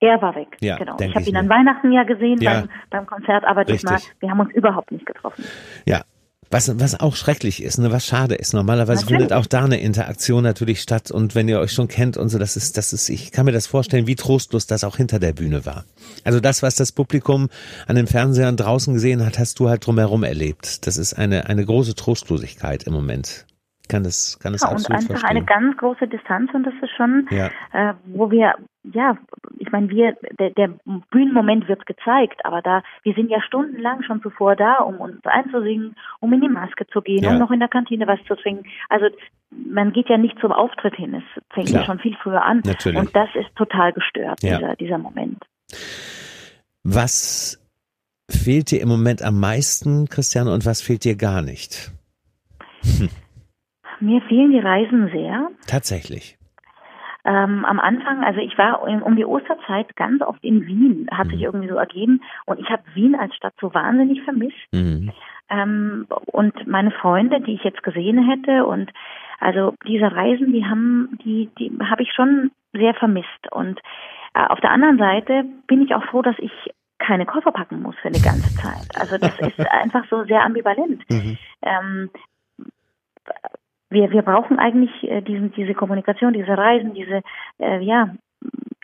Er 0.00 0.22
war 0.22 0.34
weg. 0.36 0.56
Ja, 0.60 0.76
genau. 0.76 0.96
Ich 1.00 1.14
habe 1.14 1.24
ihn 1.24 1.32
mir. 1.32 1.40
an 1.40 1.48
Weihnachten 1.48 1.90
ja 1.92 2.04
gesehen 2.04 2.40
Ja. 2.40 2.60
beim, 2.60 2.68
beim 2.90 3.06
Konzert, 3.06 3.44
aber 3.44 3.64
diesmal, 3.64 3.98
wir 4.20 4.30
haben 4.30 4.40
uns 4.40 4.54
überhaupt 4.54 4.92
nicht 4.92 5.04
getroffen. 5.04 5.44
Ja. 5.86 6.02
Was, 6.50 6.80
was 6.80 6.98
auch 6.98 7.14
schrecklich 7.14 7.62
ist, 7.62 7.76
ne, 7.78 7.92
was 7.92 8.06
schade 8.06 8.34
ist. 8.34 8.54
Normalerweise 8.54 9.02
Natürlich. 9.02 9.20
findet 9.28 9.32
auch 9.34 9.44
da 9.44 9.64
eine 9.64 9.80
Interaktion 9.80 10.42
natürlich 10.42 10.80
statt 10.80 11.10
und 11.10 11.34
wenn 11.34 11.46
ihr 11.46 11.60
euch 11.60 11.72
schon 11.72 11.88
kennt 11.88 12.16
und 12.16 12.30
so, 12.30 12.38
das 12.38 12.56
ist, 12.56 12.78
das 12.78 12.94
ist, 12.94 13.10
ich 13.10 13.32
kann 13.32 13.44
mir 13.44 13.52
das 13.52 13.66
vorstellen, 13.66 14.06
wie 14.06 14.14
trostlos 14.16 14.66
das 14.66 14.82
auch 14.82 14.96
hinter 14.96 15.18
der 15.18 15.34
Bühne 15.34 15.66
war. 15.66 15.84
Also 16.24 16.40
das, 16.40 16.62
was 16.62 16.74
das 16.76 16.92
Publikum 16.92 17.50
an 17.86 17.96
den 17.96 18.06
Fernsehern 18.06 18.56
draußen 18.56 18.94
gesehen 18.94 19.26
hat, 19.26 19.38
hast 19.38 19.60
du 19.60 19.68
halt 19.68 19.86
drumherum 19.86 20.24
erlebt. 20.24 20.86
Das 20.86 20.96
ist 20.96 21.12
eine, 21.14 21.46
eine 21.50 21.66
große 21.66 21.94
Trostlosigkeit 21.94 22.84
im 22.84 22.94
Moment. 22.94 23.44
Kann 23.88 24.04
das, 24.04 24.38
kann 24.38 24.52
das 24.52 24.62
Ja, 24.62 24.68
und 24.68 24.74
absolut 24.76 25.00
einfach 25.00 25.18
verstehen. 25.20 25.30
eine 25.36 25.44
ganz 25.44 25.76
große 25.78 26.08
Distanz 26.08 26.50
und 26.54 26.64
das 26.64 26.74
ist 26.82 26.90
schon, 26.96 27.26
Ja. 27.30 27.46
äh, 27.72 27.94
wo 28.06 28.30
wir, 28.30 28.54
ja, 28.92 29.16
ich 29.58 29.70
meine, 29.70 29.88
wir, 29.90 30.16
der, 30.38 30.50
der 30.50 30.68
Bühnenmoment 31.10 31.68
wird 31.68 31.86
gezeigt, 31.86 32.44
aber 32.44 32.62
da, 32.62 32.82
wir 33.02 33.14
sind 33.14 33.30
ja 33.30 33.40
stundenlang 33.42 34.02
schon 34.02 34.22
zuvor 34.22 34.56
da, 34.56 34.76
um 34.78 34.96
uns 34.96 35.24
einzusingen, 35.24 35.96
um 36.20 36.32
in 36.32 36.40
die 36.40 36.48
Maske 36.48 36.86
zu 36.86 37.00
gehen, 37.02 37.24
Ja. 37.24 37.30
um 37.32 37.38
noch 37.38 37.50
in 37.50 37.60
der 37.60 37.68
Kantine 37.68 38.06
was 38.06 38.18
zu 38.26 38.34
trinken. 38.36 38.66
Also 38.88 39.06
man 39.50 39.92
geht 39.92 40.08
ja 40.08 40.18
nicht 40.18 40.38
zum 40.40 40.52
Auftritt 40.52 40.94
hin, 40.96 41.14
es 41.14 41.42
fängt 41.52 41.68
Klar. 41.68 41.80
ja 41.82 41.86
schon 41.86 41.98
viel 41.98 42.16
früher 42.22 42.42
an. 42.44 42.62
Natürlich. 42.64 42.98
Und 42.98 43.14
das 43.14 43.28
ist 43.34 43.54
total 43.56 43.92
gestört, 43.92 44.42
Ja. 44.42 44.58
dieser, 44.58 44.76
dieser 44.76 44.98
Moment. 44.98 45.44
Was 46.84 47.58
fehlt 48.30 48.70
dir 48.70 48.80
im 48.80 48.88
Moment 48.88 49.22
am 49.22 49.40
meisten, 49.40 50.08
Christiane, 50.08 50.52
und 50.52 50.64
was 50.66 50.80
fehlt 50.82 51.04
dir 51.04 51.16
gar 51.16 51.42
nicht? 51.42 51.90
Mir 54.00 54.20
fehlen 54.22 54.52
die 54.52 54.60
Reisen 54.60 55.10
sehr. 55.12 55.50
Tatsächlich. 55.66 56.37
Ähm, 57.24 57.64
am 57.64 57.80
Anfang, 57.80 58.24
also 58.24 58.40
ich 58.40 58.56
war 58.56 58.82
um, 58.82 59.16
die 59.16 59.24
Osterzeit 59.24 59.96
ganz 59.96 60.22
oft 60.22 60.42
in 60.42 60.66
Wien, 60.66 61.08
hat 61.10 61.26
Mhm. 61.26 61.30
sich 61.30 61.42
irgendwie 61.42 61.68
so 61.68 61.74
ergeben 61.74 62.22
und 62.46 62.60
ich 62.60 62.70
habe 62.70 62.82
Wien 62.94 63.14
als 63.14 63.34
Stadt 63.34 63.54
so 63.60 63.74
wahnsinnig 63.74 64.22
vermisst. 64.22 64.56
Mhm. 64.72 65.10
Ähm, 65.50 66.06
und 66.26 66.66
meine 66.66 66.90
Freunde, 66.90 67.40
die 67.40 67.54
ich 67.54 67.64
jetzt 67.64 67.82
gesehen 67.82 68.28
hätte 68.28 68.66
und 68.66 68.90
also 69.40 69.74
diese 69.86 70.10
Reisen, 70.12 70.52
die 70.52 70.64
haben, 70.64 71.18
die, 71.24 71.48
die 71.58 71.76
habe 71.84 72.02
ich 72.02 72.12
schon 72.12 72.50
sehr 72.72 72.94
vermisst. 72.94 73.50
Und 73.52 73.80
äh, 74.34 74.44
auf 74.46 74.60
der 74.60 74.70
anderen 74.70 74.98
Seite 74.98 75.44
bin 75.66 75.82
ich 75.82 75.94
auch 75.94 76.04
froh, 76.04 76.22
dass 76.22 76.38
ich 76.38 76.52
keine 76.98 77.26
Koffer 77.26 77.52
packen 77.52 77.80
muss 77.82 77.96
für 77.96 78.08
eine 78.08 78.20
ganze 78.20 78.54
Zeit. 78.56 78.88
Also 78.94 79.16
das 79.18 79.38
ist 79.38 79.60
einfach 79.70 80.04
so 80.10 80.24
sehr 80.24 80.44
ambivalent. 80.44 81.08
Mhm. 81.10 81.38
Ähm, 81.62 82.10
wir, 83.90 84.10
wir 84.10 84.22
brauchen 84.22 84.58
eigentlich 84.58 84.90
äh, 85.04 85.22
diesen, 85.22 85.52
diese 85.52 85.74
Kommunikation, 85.74 86.32
diese 86.32 86.56
Reisen, 86.56 86.94
diese, 86.94 87.22
äh, 87.58 87.80
ja, 87.80 88.14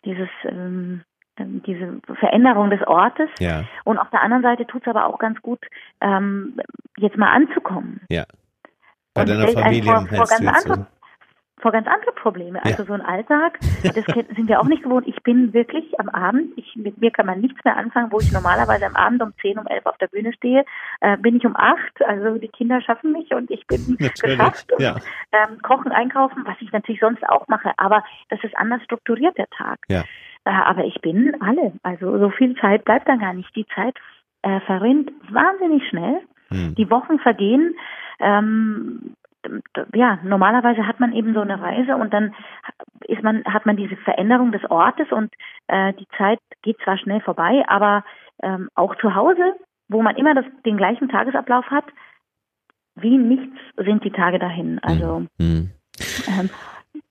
dieses, 0.04 0.28
ähm, 0.44 1.02
diese 1.38 2.00
Veränderung 2.18 2.70
des 2.70 2.87
Ortes. 2.87 3.28
Ja, 3.38 3.64
Und 3.84 3.99
auf 3.99 4.08
der 4.11 4.23
anderen 4.23 4.42
Seite 4.42 4.66
tut 4.66 4.82
es 4.82 4.88
aber 4.88 5.06
auch 5.06 5.18
ganz 5.18 5.40
gut, 5.42 5.61
ähm, 6.00 6.56
jetzt 6.96 7.16
mal 7.16 7.32
anzukommen. 7.32 8.00
ja. 8.08 8.25
Bei 9.14 9.23
Und 9.23 9.28
deiner 9.28 9.46
Familie 9.46 9.84
vor, 9.84 10.06
vor, 10.08 10.26
ganz 10.26 10.40
jetzt 10.40 10.62
so? 10.66 10.73
andere, 10.73 10.87
vor 11.64 11.73
ganz 11.73 11.87
andere 11.87 12.12
Probleme. 12.12 12.62
Also 12.62 12.83
Ja. 12.83 12.87
so 12.88 12.92
ein 12.92 13.00
Alltag, 13.00 13.59
das 13.83 13.94
sind 14.37 14.49
wir 14.49 14.61
auch 14.61 14.66
nicht 14.66 14.83
gewohnt. 14.83 15.09
Ich 15.09 15.23
bin 15.23 15.54
wirklich 15.54 15.99
am 15.99 16.11
Abend, 16.11 16.52
ich, 16.56 16.76
mit 16.76 17.00
mir 17.00 17.11
kann 17.11 17.25
man 17.25 17.40
nichts 17.40 17.64
mehr 17.64 17.75
anfangen, 17.75 18.12
wo 18.12 18.21
ich 18.21 18.30
normalerweise 18.33 18.85
am 18.85 18.94
Abend 18.97 19.23
um 19.23 19.33
10, 19.40 19.59
um 19.59 19.66
11 19.66 19.87
auf 19.87 19.97
der 19.97 20.09
Bühne 20.09 20.35
stehe, 20.35 20.66
äh, 21.00 21.16
bin 21.16 21.37
ich 21.37 21.47
um 21.47 21.56
8, 21.56 22.04
also 22.04 22.37
die 22.38 22.49
Kinder 22.49 22.83
schaffen 22.83 23.12
mich 23.12 23.30
und 23.33 23.50
ich 23.50 23.66
bin 23.66 23.80
Natürlich, 23.99 24.37
geschafft. 24.37 24.73
Und, 24.73 24.83
ja. 24.83 24.97
ähm, 25.33 25.62
kochen, 25.62 25.90
einkaufen, 25.90 26.42
was 26.44 26.56
ich 26.61 26.71
natürlich 26.71 27.00
sonst 27.00 27.26
auch 27.26 27.49
mache, 27.49 27.73
aber 27.78 28.04
das 28.28 28.44
ist 28.44 28.54
anders 28.59 28.83
strukturiert, 28.85 29.38
der 29.38 29.49
Tag. 29.49 29.78
Ja. 29.88 30.04
Äh, 30.44 30.50
aber 30.50 30.85
ich 30.85 31.00
bin 31.00 31.35
alle, 31.40 31.73
also 31.83 32.18
so 32.18 32.28
viel 32.28 32.54
Zeit 32.56 32.85
bleibt 32.85 33.09
dann 33.09 33.21
gar 33.21 33.33
nicht. 33.33 33.56
Die 33.56 33.66
Zeit 33.75 33.97
äh, 34.42 34.61
verrinnt 34.61 35.11
wahnsinnig 35.30 35.88
schnell. 35.88 36.21
Hm. 36.50 36.75
Die 36.75 36.90
Wochen 36.90 37.18
vergehen. 37.21 37.75
Ähm, 38.21 39.14
ja, 39.95 40.19
normalerweise 40.23 40.87
hat 40.87 41.01
man 41.01 41.13
eben 41.13 41.35
so 41.35 41.41
eine 41.41 41.61
Reise 41.61 41.97
und 41.97 42.13
dann 42.13 42.35
ist 43.07 43.23
man, 43.23 43.45
hat 43.45 43.67
man 43.67 43.77
diese 43.77 43.97
Veränderung 43.97 44.53
des 44.53 44.65
Ortes 44.71 45.11
und 45.13 45.33
äh, 45.69 45.93
die 45.95 46.07
Zeit 46.17 46.41
geht 46.63 46.79
zwar 46.83 46.99
schnell 46.99 47.21
vorbei, 47.21 47.65
aber 47.69 48.05
ähm, 48.43 48.69
auch 48.75 48.95
zu 48.97 49.15
Hause, 49.15 49.55
wo 49.89 50.03
man 50.03 50.17
immer 50.17 50.35
das, 50.35 50.45
den 50.65 50.77
gleichen 50.77 51.09
Tagesablauf 51.09 51.67
hat, 51.67 51.85
wie 52.97 53.17
nichts 53.17 53.57
sind 53.77 54.05
die 54.05 54.13
Tage 54.13 54.39
dahin. 54.39 54.79
Also 54.81 55.27
Hm. 55.39 55.71
ähm, 56.29 56.51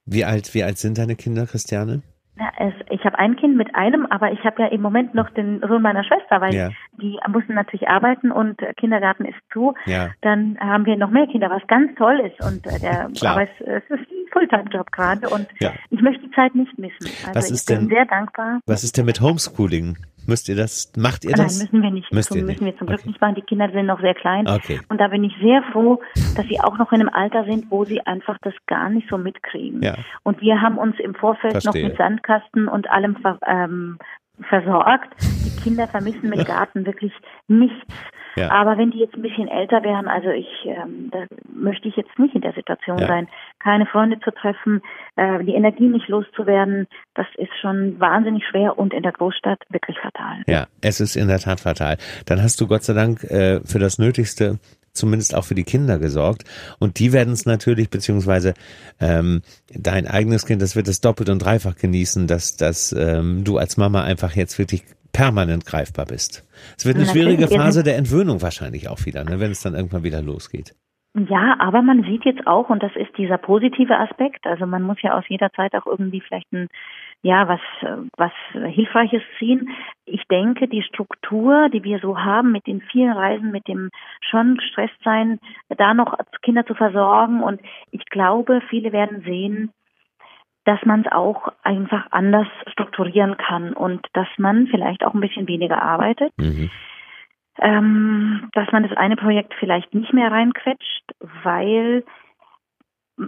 Wie 0.06 0.26
alt, 0.26 0.54
wie 0.54 0.64
alt 0.64 0.78
sind 0.78 0.98
deine 0.98 1.16
Kinder, 1.16 1.46
Christiane? 1.46 2.02
Ja, 2.40 2.50
es, 2.58 2.74
ich 2.90 3.04
habe 3.06 3.20
ein 3.20 3.36
Kind 3.36 3.56
mit 3.58 3.74
einem, 3.76 4.06
aber 4.08 4.32
ich 4.32 4.44
habe 4.44 4.64
ja 4.64 4.68
im 4.70 4.82
Moment 4.82 5.14
noch 5.14 5.30
den 5.32 5.60
Sohn 5.68 5.82
meiner 5.82 6.04
Schwester, 6.04 6.42
weil 6.42 6.54
Ja. 6.54 6.70
die 7.00 7.18
mussten 7.28 7.54
natürlich 7.54 7.88
arbeiten 7.88 8.32
und 8.32 8.62
äh, 8.62 8.74
Kindergarten 8.74 9.26
ist 9.26 9.38
zu. 9.52 9.74
Ja. 9.86 10.10
Dann 10.22 10.58
haben 10.60 10.86
wir 10.86 10.96
noch 10.98 11.12
mehr 11.12 11.28
Kinder, 11.28 11.50
was 11.50 11.66
ganz 11.68 11.94
toll 11.96 12.20
ist. 12.22 12.44
Und 12.46 12.66
äh, 12.66 12.80
der, 12.80 13.10
Klar. 13.20 13.34
aber 13.34 13.44
es, 13.44 13.50
es 13.60 13.84
ist 13.90 14.10
ein 14.12 14.28
Fulltime-Job 14.32 14.92
gerade 14.92 15.30
und 15.30 15.48
Ja. 15.60 15.72
ich 15.90 16.02
möchte 16.02 16.24
die 16.24 16.32
Zeit 16.32 16.56
nicht 16.56 16.78
missen. 16.80 17.06
Also 17.28 17.36
Was 17.36 17.48
ich 17.48 17.54
ist 17.54 17.68
bin 17.68 17.80
denn- 17.82 17.90
sehr 17.90 18.06
dankbar. 18.06 18.60
Was 18.66 18.84
ist 18.84 18.98
denn 18.98 19.06
mit 19.06 19.22
Homeschooling? 19.22 19.98
Müsst 20.28 20.48
ihr 20.50 20.56
das, 20.56 20.92
macht 20.96 21.26
ihr 21.26 21.32
Nein, 21.32 21.44
das? 21.46 21.62
müssen 21.62 21.82
wir 21.82 21.92
nicht. 21.92 22.12
Müsst 22.12 22.30
Zum- 22.30 22.38
ihr 22.38 22.44
müssen 22.44 22.64
nicht. 22.64 22.74
wir 22.74 22.78
zum 22.80 22.88
Glück 22.88 23.00
Okay. 23.00 23.10
nicht 23.10 23.22
machen. 23.22 23.36
Die 23.36 23.42
Kinder 23.42 23.70
sind 23.72 23.86
noch 23.86 24.00
sehr 24.02 24.14
klein. 24.14 24.48
Okay. 24.48 24.80
Und 24.90 25.00
da 25.00 25.08
bin 25.10 25.24
ich 25.24 25.34
sehr 25.42 25.62
froh, 25.72 26.02
dass 26.36 26.46
sie 26.48 26.60
auch 26.60 26.78
noch 26.78 26.92
in 26.92 27.02
einem 27.02 27.10
Alter 27.10 27.46
sind, 27.46 27.70
wo 27.70 27.84
sie 27.86 28.02
einfach 28.06 28.38
das 28.42 28.54
gar 28.68 28.90
nicht 28.90 29.08
so 29.10 29.18
mitkriegen. 29.18 29.82
Ja. 29.82 29.96
Und 30.24 30.42
wir 30.42 30.62
haben 30.62 30.78
uns 30.78 30.96
im 31.00 31.14
Vorfeld 31.16 31.54
Verstehe. 31.62 31.84
noch 31.84 31.90
mit 31.90 31.98
Sandkasten 31.98 32.68
und 32.68 32.90
allem 32.90 33.18
ähm, 33.48 33.98
versorgt. 34.44 35.14
Die 35.22 35.62
Kinder 35.62 35.88
vermissen 35.88 36.30
mit 36.30 36.46
Garten 36.46 36.86
wirklich 36.86 37.14
nichts. 37.48 37.86
Ja. 38.36 38.50
Aber 38.50 38.78
wenn 38.78 38.92
die 38.92 39.00
jetzt 39.00 39.14
ein 39.14 39.22
bisschen 39.22 39.48
älter 39.48 39.84
wären, 39.84 40.08
also 40.08 40.30
ich, 40.30 40.48
ähm, 40.66 41.10
da 41.12 41.26
möchte 41.54 41.88
ich 41.88 41.96
jetzt 41.96 42.18
nicht 42.18 42.34
in 42.34 42.42
der 42.42 42.54
Situation 42.54 42.98
Ja. 42.98 43.08
sein, 43.08 43.28
keine 43.60 43.86
Freunde 43.86 44.20
zu 44.22 44.32
treffen, 44.32 44.82
äh, 45.16 45.44
die 45.44 45.54
Energie 45.54 45.88
nicht 45.88 46.08
loszuwerden, 46.08 46.88
das 47.14 47.28
ist 47.38 47.56
schon 47.62 48.00
wahnsinnig 48.00 48.44
schwer 48.48 48.78
und 48.80 48.94
in 48.94 49.04
der 49.04 49.12
Großstadt 49.12 49.60
wirklich 49.70 49.98
fatal. 50.00 50.42
Ja, 50.48 50.66
es 50.82 51.00
ist 51.00 51.16
in 51.16 51.28
der 51.28 51.40
Tat 51.40 51.60
fatal. 51.60 51.98
Dann 52.26 52.42
hast 52.42 52.60
du 52.60 52.68
Gott 52.68 52.84
sei 52.84 52.94
Dank 52.94 53.24
äh, 53.26 53.60
für 53.62 53.80
das 53.80 54.00
Nötigste 54.00 54.58
zumindest 54.94 55.36
auch 55.36 55.44
für 55.44 55.56
die 55.56 55.64
Kinder 55.64 56.00
gesorgt. 56.00 56.44
Und 56.80 57.00
die 57.00 57.12
werden 57.12 57.34
es 57.34 57.46
natürlich, 57.46 57.90
beziehungsweise 57.90 58.54
ähm, 59.00 59.42
dein 59.70 60.08
eigenes 60.08 60.46
Kind, 60.46 60.62
das 60.62 60.76
wird 60.76 60.88
es 60.88 61.02
doppelt 61.02 61.30
und 61.30 61.40
dreifach 61.40 61.76
genießen, 61.76 62.28
dass, 62.28 62.56
dass 62.56 62.94
ähm, 62.94 63.44
du 63.44 63.58
als 63.58 63.78
Mama 63.78 64.04
einfach 64.04 64.36
jetzt 64.36 64.58
wirklich 64.58 64.84
permanent 65.12 65.66
greifbar 65.66 66.06
bist. 66.06 66.44
Es 66.78 66.86
wird 66.86 66.98
eine 66.98 67.06
schwierige 67.06 67.48
Phase 67.48 67.84
der 67.84 67.98
Entwöhnung 67.98 68.42
wahrscheinlich 68.42 68.90
auch 68.90 69.06
wieder, 69.06 69.24
ne, 69.24 69.40
wenn 69.40 69.52
es 69.52 69.62
dann 69.62 69.76
irgendwann 69.76 70.04
wieder 70.04 70.22
losgeht. 70.22 70.74
Ja, 71.16 71.56
aber 71.60 71.84
man 71.84 72.04
sieht 72.04 72.26
jetzt 72.26 72.48
auch, 72.48 72.72
und 72.72 72.82
das 72.82 72.92
ist 72.96 73.16
dieser 73.18 73.38
positive 73.38 73.96
Aspekt, 74.00 74.48
also 74.48 74.66
man 74.66 74.82
muss 74.82 75.00
ja 75.04 75.16
aus 75.16 75.24
jeder 75.28 75.52
Zeit 75.52 75.76
auch 75.76 75.86
irgendwie 75.86 76.22
vielleicht 76.22 76.52
ein, 76.52 76.70
ja, 77.24 77.48
was, 77.48 77.62
was 78.18 78.34
Hilfreiches 78.52 79.22
ziehen. 79.40 79.70
Ich 80.06 80.24
denke, 80.30 80.68
die 80.68 80.84
Struktur, 80.84 81.70
die 81.70 81.84
wir 81.84 82.00
so 82.00 82.20
haben 82.20 82.52
mit 82.52 82.68
den 82.68 82.82
vielen 82.82 83.14
Reisen, 83.14 83.52
mit 83.52 83.66
dem 83.68 83.90
schon 84.20 84.58
gestresst 84.58 85.02
sein, 85.06 85.40
da 85.70 85.94
noch 85.94 86.18
Kinder 86.42 86.66
zu 86.66 86.76
versorgen 86.76 87.42
und 87.42 87.62
ich 87.92 88.04
glaube, 88.06 88.62
viele 88.70 88.92
werden 88.92 89.24
sehen, 89.24 89.72
dass 90.66 90.84
man 90.86 91.02
es 91.02 91.12
auch 91.12 91.54
einfach 91.64 92.08
anders 92.12 92.48
strukturieren 92.68 93.38
kann 93.38 93.72
und 93.74 94.06
dass 94.14 94.28
man 94.38 94.68
vielleicht 94.68 95.06
auch 95.06 95.14
ein 95.14 95.22
bisschen 95.22 95.48
weniger 95.48 95.82
arbeitet. 95.82 96.34
Mhm. 96.38 96.70
Ähm, 97.60 98.50
dass 98.54 98.72
man 98.72 98.84
das 98.84 98.98
eine 98.98 99.16
Projekt 99.16 99.54
vielleicht 99.60 99.94
nicht 99.94 100.12
mehr 100.12 100.32
reinquetscht, 100.32 101.04
weil 101.44 102.04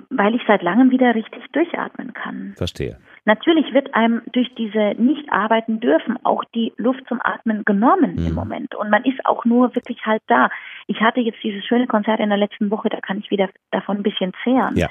weil 0.09 0.33
ich 0.33 0.41
seit 0.47 0.63
langem 0.63 0.89
wieder 0.89 1.13
richtig 1.13 1.43
durchatmen 1.51 2.13
kann. 2.13 2.55
Verstehe. 2.57 2.97
Natürlich 3.25 3.73
wird 3.73 3.95
einem 3.95 4.21
durch 4.31 4.53
diese 4.53 4.93
nicht 5.01 5.31
arbeiten 5.31 5.79
dürfen 5.79 6.17
auch 6.23 6.43
die 6.53 6.73
Luft 6.77 7.07
zum 7.07 7.19
Atmen 7.23 7.65
genommen 7.65 8.15
mhm. 8.15 8.27
im 8.27 8.33
Moment. 8.35 8.75
Und 8.75 8.91
man 8.91 9.03
ist 9.03 9.25
auch 9.25 9.45
nur 9.45 9.73
wirklich 9.73 10.05
halt 10.05 10.21
da. 10.27 10.49
Ich 10.85 11.01
hatte 11.01 11.21
jetzt 11.21 11.41
dieses 11.43 11.65
schöne 11.65 11.87
Konzert 11.87 12.19
in 12.19 12.29
der 12.29 12.37
letzten 12.37 12.69
Woche, 12.69 12.89
da 12.89 12.99
kann 13.01 13.17
ich 13.17 13.31
wieder 13.31 13.49
davon 13.71 13.97
ein 13.97 14.03
bisschen 14.03 14.31
zehren. 14.43 14.77
Ja. 14.77 14.89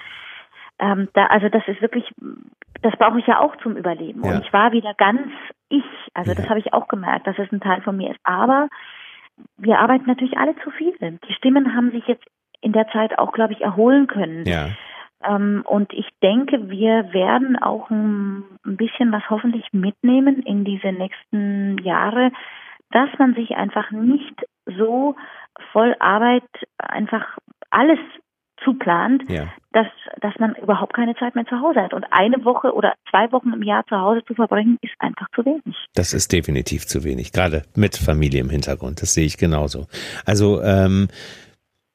Ähm, 0.80 1.08
da, 1.14 1.26
also 1.26 1.48
das 1.48 1.62
ist 1.68 1.80
wirklich, 1.80 2.04
das 2.82 2.96
brauche 2.96 3.20
ich 3.20 3.26
ja 3.28 3.38
auch 3.38 3.56
zum 3.58 3.76
Überleben. 3.76 4.24
Ja. 4.24 4.32
Und 4.32 4.44
ich 4.44 4.52
war 4.52 4.72
wieder 4.72 4.94
ganz 4.94 5.30
ich. 5.68 5.84
Also 6.12 6.32
ja. 6.32 6.36
das 6.36 6.48
habe 6.48 6.58
ich 6.58 6.72
auch 6.72 6.88
gemerkt, 6.88 7.28
dass 7.28 7.38
es 7.38 7.50
ein 7.52 7.60
Teil 7.60 7.82
von 7.82 7.96
mir 7.96 8.10
ist. 8.10 8.20
Aber 8.24 8.68
wir 9.56 9.78
arbeiten 9.78 10.06
natürlich 10.06 10.36
alle 10.36 10.56
zu 10.64 10.70
viel. 10.70 10.92
Die 11.00 11.34
Stimmen 11.34 11.76
haben 11.76 11.92
sich 11.92 12.04
jetzt 12.08 12.24
in 12.60 12.72
der 12.72 12.88
Zeit 12.88 13.18
auch, 13.18 13.32
glaube 13.32 13.52
ich, 13.52 13.60
erholen 13.60 14.08
können. 14.08 14.44
Ja. 14.44 14.70
Ähm, 15.26 15.64
und 15.66 15.92
ich 15.92 16.06
denke, 16.22 16.70
wir 16.70 17.12
werden 17.12 17.56
auch 17.56 17.90
ein, 17.90 18.44
ein 18.64 18.76
bisschen 18.76 19.12
was 19.12 19.22
hoffentlich 19.30 19.72
mitnehmen 19.72 20.42
in 20.42 20.64
diese 20.64 20.92
nächsten 20.92 21.78
Jahre, 21.78 22.30
dass 22.90 23.08
man 23.18 23.34
sich 23.34 23.52
einfach 23.56 23.90
nicht 23.90 24.34
so 24.66 25.16
voll 25.72 25.96
Arbeit 25.98 26.44
einfach 26.78 27.38
alles 27.70 27.98
zuplant, 28.64 29.22
ja. 29.28 29.52
dass, 29.72 29.86
dass 30.20 30.32
man 30.38 30.54
überhaupt 30.54 30.94
keine 30.94 31.14
Zeit 31.16 31.34
mehr 31.34 31.44
zu 31.44 31.60
Hause 31.60 31.82
hat. 31.82 31.92
Und 31.92 32.06
eine 32.10 32.44
Woche 32.44 32.72
oder 32.72 32.94
zwei 33.10 33.30
Wochen 33.32 33.52
im 33.52 33.62
Jahr 33.62 33.84
zu 33.86 33.96
Hause 33.96 34.24
zu 34.26 34.34
verbringen, 34.34 34.78
ist 34.80 34.94
einfach 34.98 35.26
zu 35.34 35.44
wenig. 35.44 35.76
Das 35.94 36.14
ist 36.14 36.32
definitiv 36.32 36.86
zu 36.86 37.04
wenig, 37.04 37.32
gerade 37.32 37.64
mit 37.74 37.96
Familie 37.96 38.40
im 38.40 38.50
Hintergrund. 38.50 39.02
Das 39.02 39.14
sehe 39.14 39.26
ich 39.26 39.36
genauso. 39.36 39.86
Also 40.24 40.62
ähm, 40.62 41.08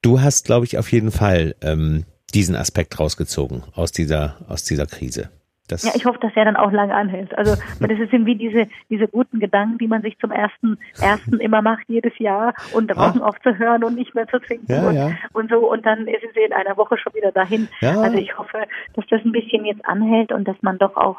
du 0.01 0.21
hast, 0.21 0.45
glaube 0.45 0.65
ich, 0.65 0.77
auf 0.77 0.91
jeden 0.91 1.11
Fall 1.11 1.55
ähm, 1.61 2.05
diesen 2.31 2.55
Aspekt 2.55 2.99
rausgezogen 2.99 3.63
aus 3.75 3.91
dieser, 3.91 4.37
aus 4.47 4.63
dieser 4.63 4.85
Krise. 4.85 5.29
Das 5.69 5.83
ja, 5.83 5.91
ich 5.95 6.05
hoffe, 6.05 6.19
dass 6.19 6.31
er 6.35 6.45
dann 6.45 6.55
auch 6.55 6.71
lange 6.71 6.93
anhält. 6.93 7.37
Also 7.37 7.55
das 7.79 7.99
ist 7.99 8.11
wie 8.11 8.35
diese 8.35 8.67
diese 8.89 9.07
guten 9.07 9.39
Gedanken, 9.39 9.77
die 9.77 9.87
man 9.87 10.01
sich 10.01 10.17
zum 10.19 10.31
ersten 10.31 10.77
ersten 10.99 11.39
immer 11.39 11.61
macht 11.61 11.83
jedes 11.87 12.17
Jahr 12.17 12.53
und 12.73 12.95
Rauchen 12.95 13.21
aufzuhören 13.21 13.83
und 13.83 13.95
nicht 13.95 14.15
mehr 14.15 14.27
zu 14.27 14.39
trinken 14.39 14.71
ja, 14.71 14.87
und, 14.87 14.95
ja. 14.95 15.11
und 15.33 15.49
so 15.49 15.71
und 15.71 15.85
dann 15.85 16.05
sind 16.05 16.33
sie 16.33 16.41
in 16.41 16.53
einer 16.53 16.75
Woche 16.77 16.97
schon 16.97 17.13
wieder 17.13 17.31
dahin. 17.31 17.69
Ja. 17.81 18.01
Also 18.01 18.17
ich 18.17 18.37
hoffe, 18.37 18.63
dass 18.95 19.05
das 19.09 19.21
ein 19.23 19.31
bisschen 19.31 19.65
jetzt 19.65 19.85
anhält 19.85 20.31
und 20.31 20.47
dass 20.47 20.57
man 20.61 20.77
doch 20.77 20.97
auch 20.97 21.17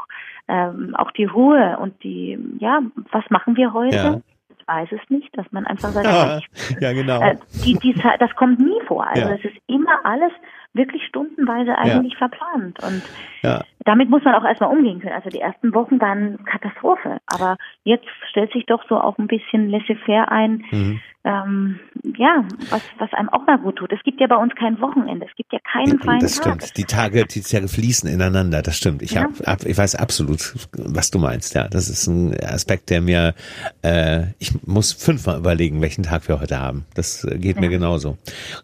ähm, 0.48 0.94
auch 0.96 1.10
die 1.12 1.24
Ruhe 1.24 1.78
und 1.80 2.02
die 2.02 2.38
ja, 2.58 2.80
was 3.12 3.25
machen 3.30 3.56
wir 3.56 3.73
heute? 3.73 4.23
Ich 4.58 4.66
weiß 4.66 4.88
es 4.92 5.10
nicht, 5.10 5.36
dass 5.36 5.46
man 5.52 5.66
einfach 5.66 5.88
sagt, 5.90 6.06
ja, 6.06 6.40
ja 6.80 6.92
genau. 6.92 7.20
Äh, 7.23 7.36
die, 7.64 7.75
die, 7.75 7.94
das 8.18 8.34
kommt 8.36 8.58
nie 8.58 8.80
vor. 8.86 9.06
Also 9.06 9.28
es 9.30 9.44
ist 9.44 9.56
immer 9.66 10.04
alles 10.04 10.32
wirklich 10.73 11.04
stundenweise 11.06 11.76
eigentlich 11.76 12.13
ja. 12.13 12.19
verplant. 12.19 12.83
Und 12.83 13.02
ja. 13.43 13.65
damit 13.85 14.09
muss 14.09 14.25
man 14.25 14.35
auch 14.35 14.45
erstmal 14.45 14.71
umgehen 14.71 15.00
können. 15.00 15.15
Also 15.15 15.30
die 15.30 15.41
ersten 15.41 15.75
Wochen 15.75 16.00
waren 16.00 16.45
Katastrophe. 16.45 17.19
Aber 17.26 17.56
jetzt 17.85 18.06
stellt 18.28 18.52
sich 18.52 18.67
doch 18.67 18.85
so 18.89 19.00
auch 19.00 19.19
ein 19.19 19.26
bisschen 19.26 19.71
laissez-faire 19.71 20.30
ein. 20.30 20.65
Mhm 20.71 21.00
ähm, 21.23 21.78
ja, 22.17 22.45
was, 22.71 22.80
was 22.99 23.13
einem 23.13 23.28
auch 23.28 23.47
mal 23.47 23.59
gut 23.59 23.76
tut. 23.76 23.93
Es 23.93 24.02
gibt 24.04 24.21
ja 24.21 24.26
bei 24.26 24.37
uns 24.37 24.54
kein 24.54 24.80
Wochenende, 24.80 25.26
es 25.28 25.37
gibt 25.37 25.52
ja 25.52 25.59
keinen 25.71 25.99
freien 25.99 26.21
Das 26.21 26.37
stimmt. 26.37 26.63
Tag. 26.63 26.75
Die 26.75 26.85
Tage, 26.85 27.26
die 27.26 27.43
Tage 27.43 27.69
fließen 27.69 28.09
ineinander, 28.09 28.63
das 28.63 28.76
stimmt. 28.76 29.02
Ich, 29.02 29.13
ja. 29.13 29.28
hab, 29.45 29.67
ich 29.67 29.76
weiß 29.76 29.97
absolut, 29.97 30.54
was 30.73 31.11
du 31.11 31.19
meinst. 31.19 31.54
Ja, 31.54 31.69
das 31.69 31.91
ist 31.91 32.06
ein 32.06 32.35
Aspekt, 32.43 32.89
der 32.89 33.02
mir, 33.02 33.35
äh, 33.83 34.28
ich 34.39 34.67
muss 34.67 34.93
fünfmal 34.93 35.39
überlegen, 35.39 35.83
welchen 35.83 36.04
Tag 36.04 36.26
wir 36.26 36.41
heute 36.41 36.59
haben. 36.59 36.87
Das 36.95 37.25
äh, 37.25 37.39
geht 37.39 37.56
ja. 37.56 37.61
mir 37.61 37.69
genauso. 37.69 38.17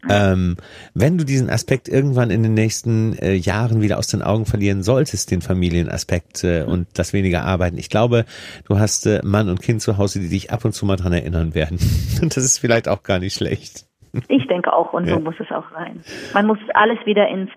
Ähm, 0.09 0.57
wenn 0.95 1.19
du 1.19 1.25
diesen 1.25 1.51
Aspekt 1.51 1.89
irgendwann 1.89 2.31
in 2.31 2.43
den 2.43 2.55
nächsten 2.55 3.19
äh, 3.19 3.35
Jahren 3.35 3.83
wieder 3.83 3.99
aus 3.99 4.07
den 4.07 4.23
Augen 4.23 4.47
verlieren 4.47 4.83
solltest, 4.83 5.31
den 5.31 5.43
Familienaspekt 5.43 6.43
äh, 6.43 6.63
und 6.63 6.87
das 6.95 7.13
weniger 7.13 7.45
Arbeiten, 7.45 7.77
ich 7.77 7.91
glaube, 7.91 8.25
du 8.67 8.79
hast 8.79 9.05
äh, 9.05 9.21
Mann 9.23 9.51
und 9.51 9.61
Kind 9.61 9.83
zu 9.83 9.99
Hause, 9.99 10.21
die 10.21 10.31
dich 10.31 10.51
ab 10.51 10.65
und 10.65 10.73
zu 10.73 10.87
mal 10.87 10.97
dran 10.97 11.13
erinnern 11.13 11.55
werden. 11.55 11.79
das 12.23 12.46
ist 12.47 12.59
vielleicht 12.59 12.89
auch 12.89 13.03
gar 13.03 13.19
nicht 13.19 13.35
schlecht. 13.35 13.87
Ich 14.29 14.47
denke 14.47 14.73
auch, 14.73 14.93
und 14.93 15.07
ja. 15.07 15.15
so 15.15 15.21
muss 15.21 15.35
es 15.39 15.51
auch 15.51 15.71
sein. 15.73 16.01
Man 16.33 16.47
muss 16.47 16.59
alles 16.73 16.99
wieder 17.05 17.29
ins 17.29 17.51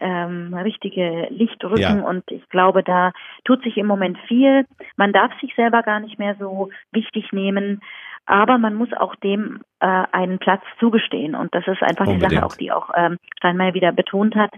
ähm, 0.00 0.52
richtige 0.54 1.28
Licht 1.30 1.62
rücken 1.62 1.80
ja. 1.80 2.02
und 2.02 2.24
ich 2.30 2.48
glaube, 2.48 2.82
da 2.82 3.12
tut 3.44 3.62
sich 3.62 3.76
im 3.76 3.86
Moment 3.86 4.18
viel. 4.26 4.66
Man 4.96 5.12
darf 5.12 5.30
sich 5.40 5.54
selber 5.54 5.82
gar 5.82 6.00
nicht 6.00 6.18
mehr 6.18 6.34
so 6.40 6.70
wichtig 6.90 7.32
nehmen, 7.32 7.80
aber 8.26 8.58
man 8.58 8.74
muss 8.74 8.92
auch 8.92 9.14
dem 9.16 9.60
äh, 9.80 9.86
einen 9.86 10.38
Platz 10.38 10.62
zugestehen 10.80 11.34
und 11.34 11.54
das 11.54 11.66
ist 11.68 11.82
einfach 11.82 12.06
Unbedingt. 12.06 12.32
die 12.32 12.36
Sache, 12.36 12.46
auch 12.46 12.56
die 12.56 12.72
auch 12.72 12.90
ähm, 12.96 13.18
Steinmeier 13.38 13.74
wieder 13.74 13.92
betont 13.92 14.34
hat. 14.34 14.52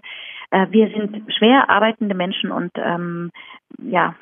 Äh, 0.51 0.67
wir 0.71 0.89
sind 0.89 1.31
schwer 1.37 1.69
arbeitende 1.69 2.15
Menschen 2.15 2.51
und 2.51 2.73
ähm, 2.77 3.31
ja, 3.83 4.15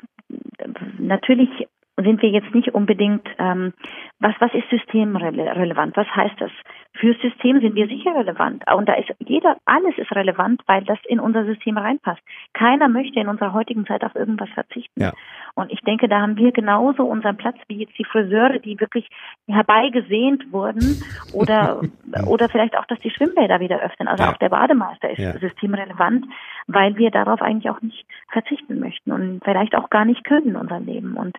natürlich 0.97 1.49
sind 1.97 2.21
wir 2.21 2.29
jetzt 2.29 2.53
nicht 2.55 2.73
unbedingt, 2.73 3.27
ähm, 3.37 3.73
was, 4.19 4.33
was 4.39 4.53
ist 4.53 4.67
systemrelevant? 4.69 5.95
Was 5.95 6.07
heißt 6.07 6.39
das? 6.39 6.51
Fürs 6.95 7.19
System 7.21 7.59
sind 7.59 7.75
wir 7.75 7.87
sicher 7.87 8.15
relevant. 8.15 8.63
Und 8.71 8.89
da 8.89 8.93
ist 8.93 9.09
jeder, 9.19 9.57
alles 9.65 9.97
ist 9.97 10.11
relevant, 10.11 10.61
weil 10.65 10.83
das 10.83 10.97
in 11.07 11.19
unser 11.19 11.45
System 11.45 11.77
reinpasst. 11.77 12.21
Keiner 12.53 12.87
möchte 12.87 13.19
in 13.19 13.27
unserer 13.27 13.53
heutigen 13.53 13.85
Zeit 13.85 14.03
auf 14.03 14.15
irgendwas 14.15 14.49
verzichten. 14.49 15.01
Ja. 15.01 15.13
Und 15.55 15.71
ich 15.71 15.81
denke, 15.81 16.07
da 16.07 16.21
haben 16.21 16.35
wir 16.37 16.51
genauso 16.51 17.03
unseren 17.03 17.37
Platz 17.37 17.57
wie 17.67 17.77
jetzt 17.77 17.97
die 17.97 18.05
Friseure, 18.05 18.59
die 18.59 18.79
wirklich 18.79 19.07
herbeigesehnt 19.47 20.51
wurden 20.51 21.03
oder, 21.33 21.81
oder 22.27 22.49
vielleicht 22.49 22.77
auch, 22.77 22.85
dass 22.85 22.99
die 22.99 23.11
Schwimmbäder 23.11 23.59
wieder 23.59 23.79
öffnen. 23.81 24.07
Also 24.07 24.23
ja. 24.23 24.31
auch 24.31 24.37
der 24.37 24.49
Bademeister 24.49 25.11
ist 25.11 25.19
ja. 25.19 25.37
systemrelevant, 25.37 26.25
weil 26.67 26.97
wir 26.97 27.11
darauf 27.11 27.41
eigentlich 27.41 27.69
auch 27.69 27.81
nicht 27.81 28.05
verzichten 28.31 28.79
möchten 28.79 29.11
und 29.11 29.41
vielleicht 29.43 29.75
auch 29.75 29.89
gar 29.89 30.05
nicht 30.05 30.23
können 30.23 30.49
in 30.49 30.55
unserem 30.55 30.85
Leben. 30.85 31.15
Und 31.15 31.37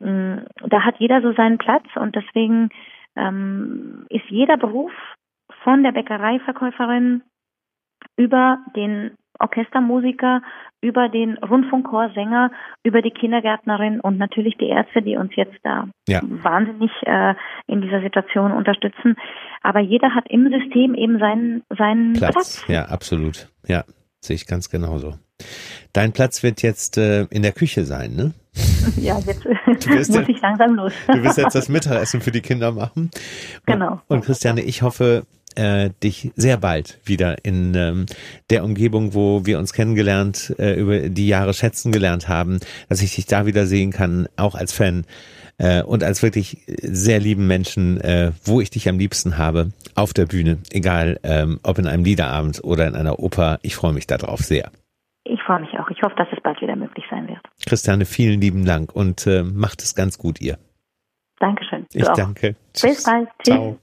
mh, 0.00 0.42
da 0.68 0.84
hat 0.84 0.96
jeder 0.98 1.22
so 1.22 1.32
seinen 1.32 1.58
Platz 1.58 1.86
und 1.96 2.14
deswegen 2.14 2.70
ähm, 3.16 4.06
ist 4.08 4.28
jeder 4.28 4.56
Beruf 4.56 4.92
von 5.64 5.82
der 5.82 5.92
Bäckereiverkäuferin 5.92 7.22
über 8.16 8.58
den 8.74 9.12
Orchestermusiker, 9.38 10.42
über 10.80 11.08
den 11.08 11.38
Rundfunkchorsänger, 11.38 12.50
über 12.84 13.02
die 13.02 13.10
Kindergärtnerin 13.10 14.00
und 14.00 14.18
natürlich 14.18 14.56
die 14.58 14.68
Ärzte, 14.68 15.02
die 15.02 15.16
uns 15.16 15.34
jetzt 15.36 15.56
da 15.62 15.88
ja. 16.08 16.20
wahnsinnig 16.22 16.90
äh, 17.02 17.34
in 17.66 17.80
dieser 17.80 18.00
Situation 18.00 18.52
unterstützen. 18.52 19.16
Aber 19.62 19.80
jeder 19.80 20.14
hat 20.14 20.28
im 20.28 20.50
System 20.50 20.94
eben 20.94 21.18
seinen, 21.18 21.62
seinen 21.76 22.12
Platz. 22.14 22.32
Platz. 22.32 22.64
Ja, 22.68 22.84
absolut. 22.86 23.48
Ja, 23.66 23.84
sehe 24.24 24.36
ich 24.36 24.46
ganz 24.46 24.70
genauso. 24.70 25.14
Dein 25.92 26.12
Platz 26.12 26.42
wird 26.42 26.62
jetzt 26.62 26.96
äh, 26.96 27.24
in 27.24 27.42
der 27.42 27.52
Küche 27.52 27.84
sein, 27.84 28.14
ne? 28.14 28.32
Ja, 28.96 29.18
jetzt 29.18 29.44
muss 29.86 30.08
ja, 30.08 30.28
ich 30.28 30.40
langsam 30.40 30.74
los. 30.74 30.92
Du 31.06 31.22
wirst 31.22 31.38
jetzt 31.38 31.54
das 31.54 31.68
Mittagessen 31.68 32.20
für 32.20 32.30
die 32.30 32.40
Kinder 32.40 32.72
machen. 32.72 33.10
Genau. 33.66 34.00
Und 34.08 34.24
Christiane, 34.24 34.62
ich 34.62 34.82
hoffe, 34.82 35.24
äh, 35.54 35.90
dich 36.02 36.32
sehr 36.36 36.56
bald 36.56 36.98
wieder 37.04 37.44
in 37.44 37.74
ähm, 37.74 38.06
der 38.50 38.64
Umgebung, 38.64 39.14
wo 39.14 39.44
wir 39.46 39.58
uns 39.58 39.72
kennengelernt, 39.72 40.54
äh, 40.58 40.74
über 40.74 41.08
die 41.08 41.28
Jahre 41.28 41.54
schätzen 41.54 41.92
gelernt 41.92 42.28
haben, 42.28 42.60
dass 42.88 43.02
ich 43.02 43.14
dich 43.14 43.26
da 43.26 43.46
wieder 43.46 43.66
sehen 43.66 43.92
kann, 43.92 44.28
auch 44.36 44.54
als 44.54 44.72
Fan 44.72 45.04
äh, 45.58 45.82
und 45.82 46.04
als 46.04 46.22
wirklich 46.22 46.62
sehr 46.66 47.20
lieben 47.20 47.46
Menschen, 47.46 48.00
äh, 48.00 48.32
wo 48.44 48.60
ich 48.60 48.70
dich 48.70 48.88
am 48.88 48.98
liebsten 48.98 49.38
habe, 49.38 49.72
auf 49.94 50.12
der 50.12 50.26
Bühne, 50.26 50.58
egal 50.70 51.18
ähm, 51.22 51.60
ob 51.62 51.78
in 51.78 51.86
einem 51.86 52.04
Liederabend 52.04 52.62
oder 52.64 52.86
in 52.86 52.94
einer 52.94 53.18
Oper. 53.18 53.58
Ich 53.62 53.76
freue 53.76 53.92
mich 53.92 54.06
darauf 54.06 54.40
sehr. 54.40 54.70
Ich 55.24 55.40
freue 55.42 55.60
mich 55.60 55.70
auch. 55.78 55.88
Ich 55.90 56.02
hoffe, 56.02 56.16
dass 56.16 56.28
es 56.32 56.42
bald 56.42 56.60
wieder 56.60 56.76
möglich 56.76 57.04
sein 57.10 57.28
wird. 57.28 57.40
Christiane, 57.66 58.04
vielen 58.04 58.40
lieben 58.40 58.64
Dank 58.64 58.94
und 58.94 59.26
äh, 59.26 59.42
macht 59.42 59.82
es 59.82 59.94
ganz 59.94 60.18
gut, 60.18 60.40
ihr. 60.40 60.58
Dankeschön. 61.38 61.86
Ich 61.92 62.08
auch. 62.08 62.14
danke. 62.14 62.56
Bis 62.72 63.02
bald. 63.04 63.28
Tschüss. 63.44 63.54
Ciao. 63.54 63.78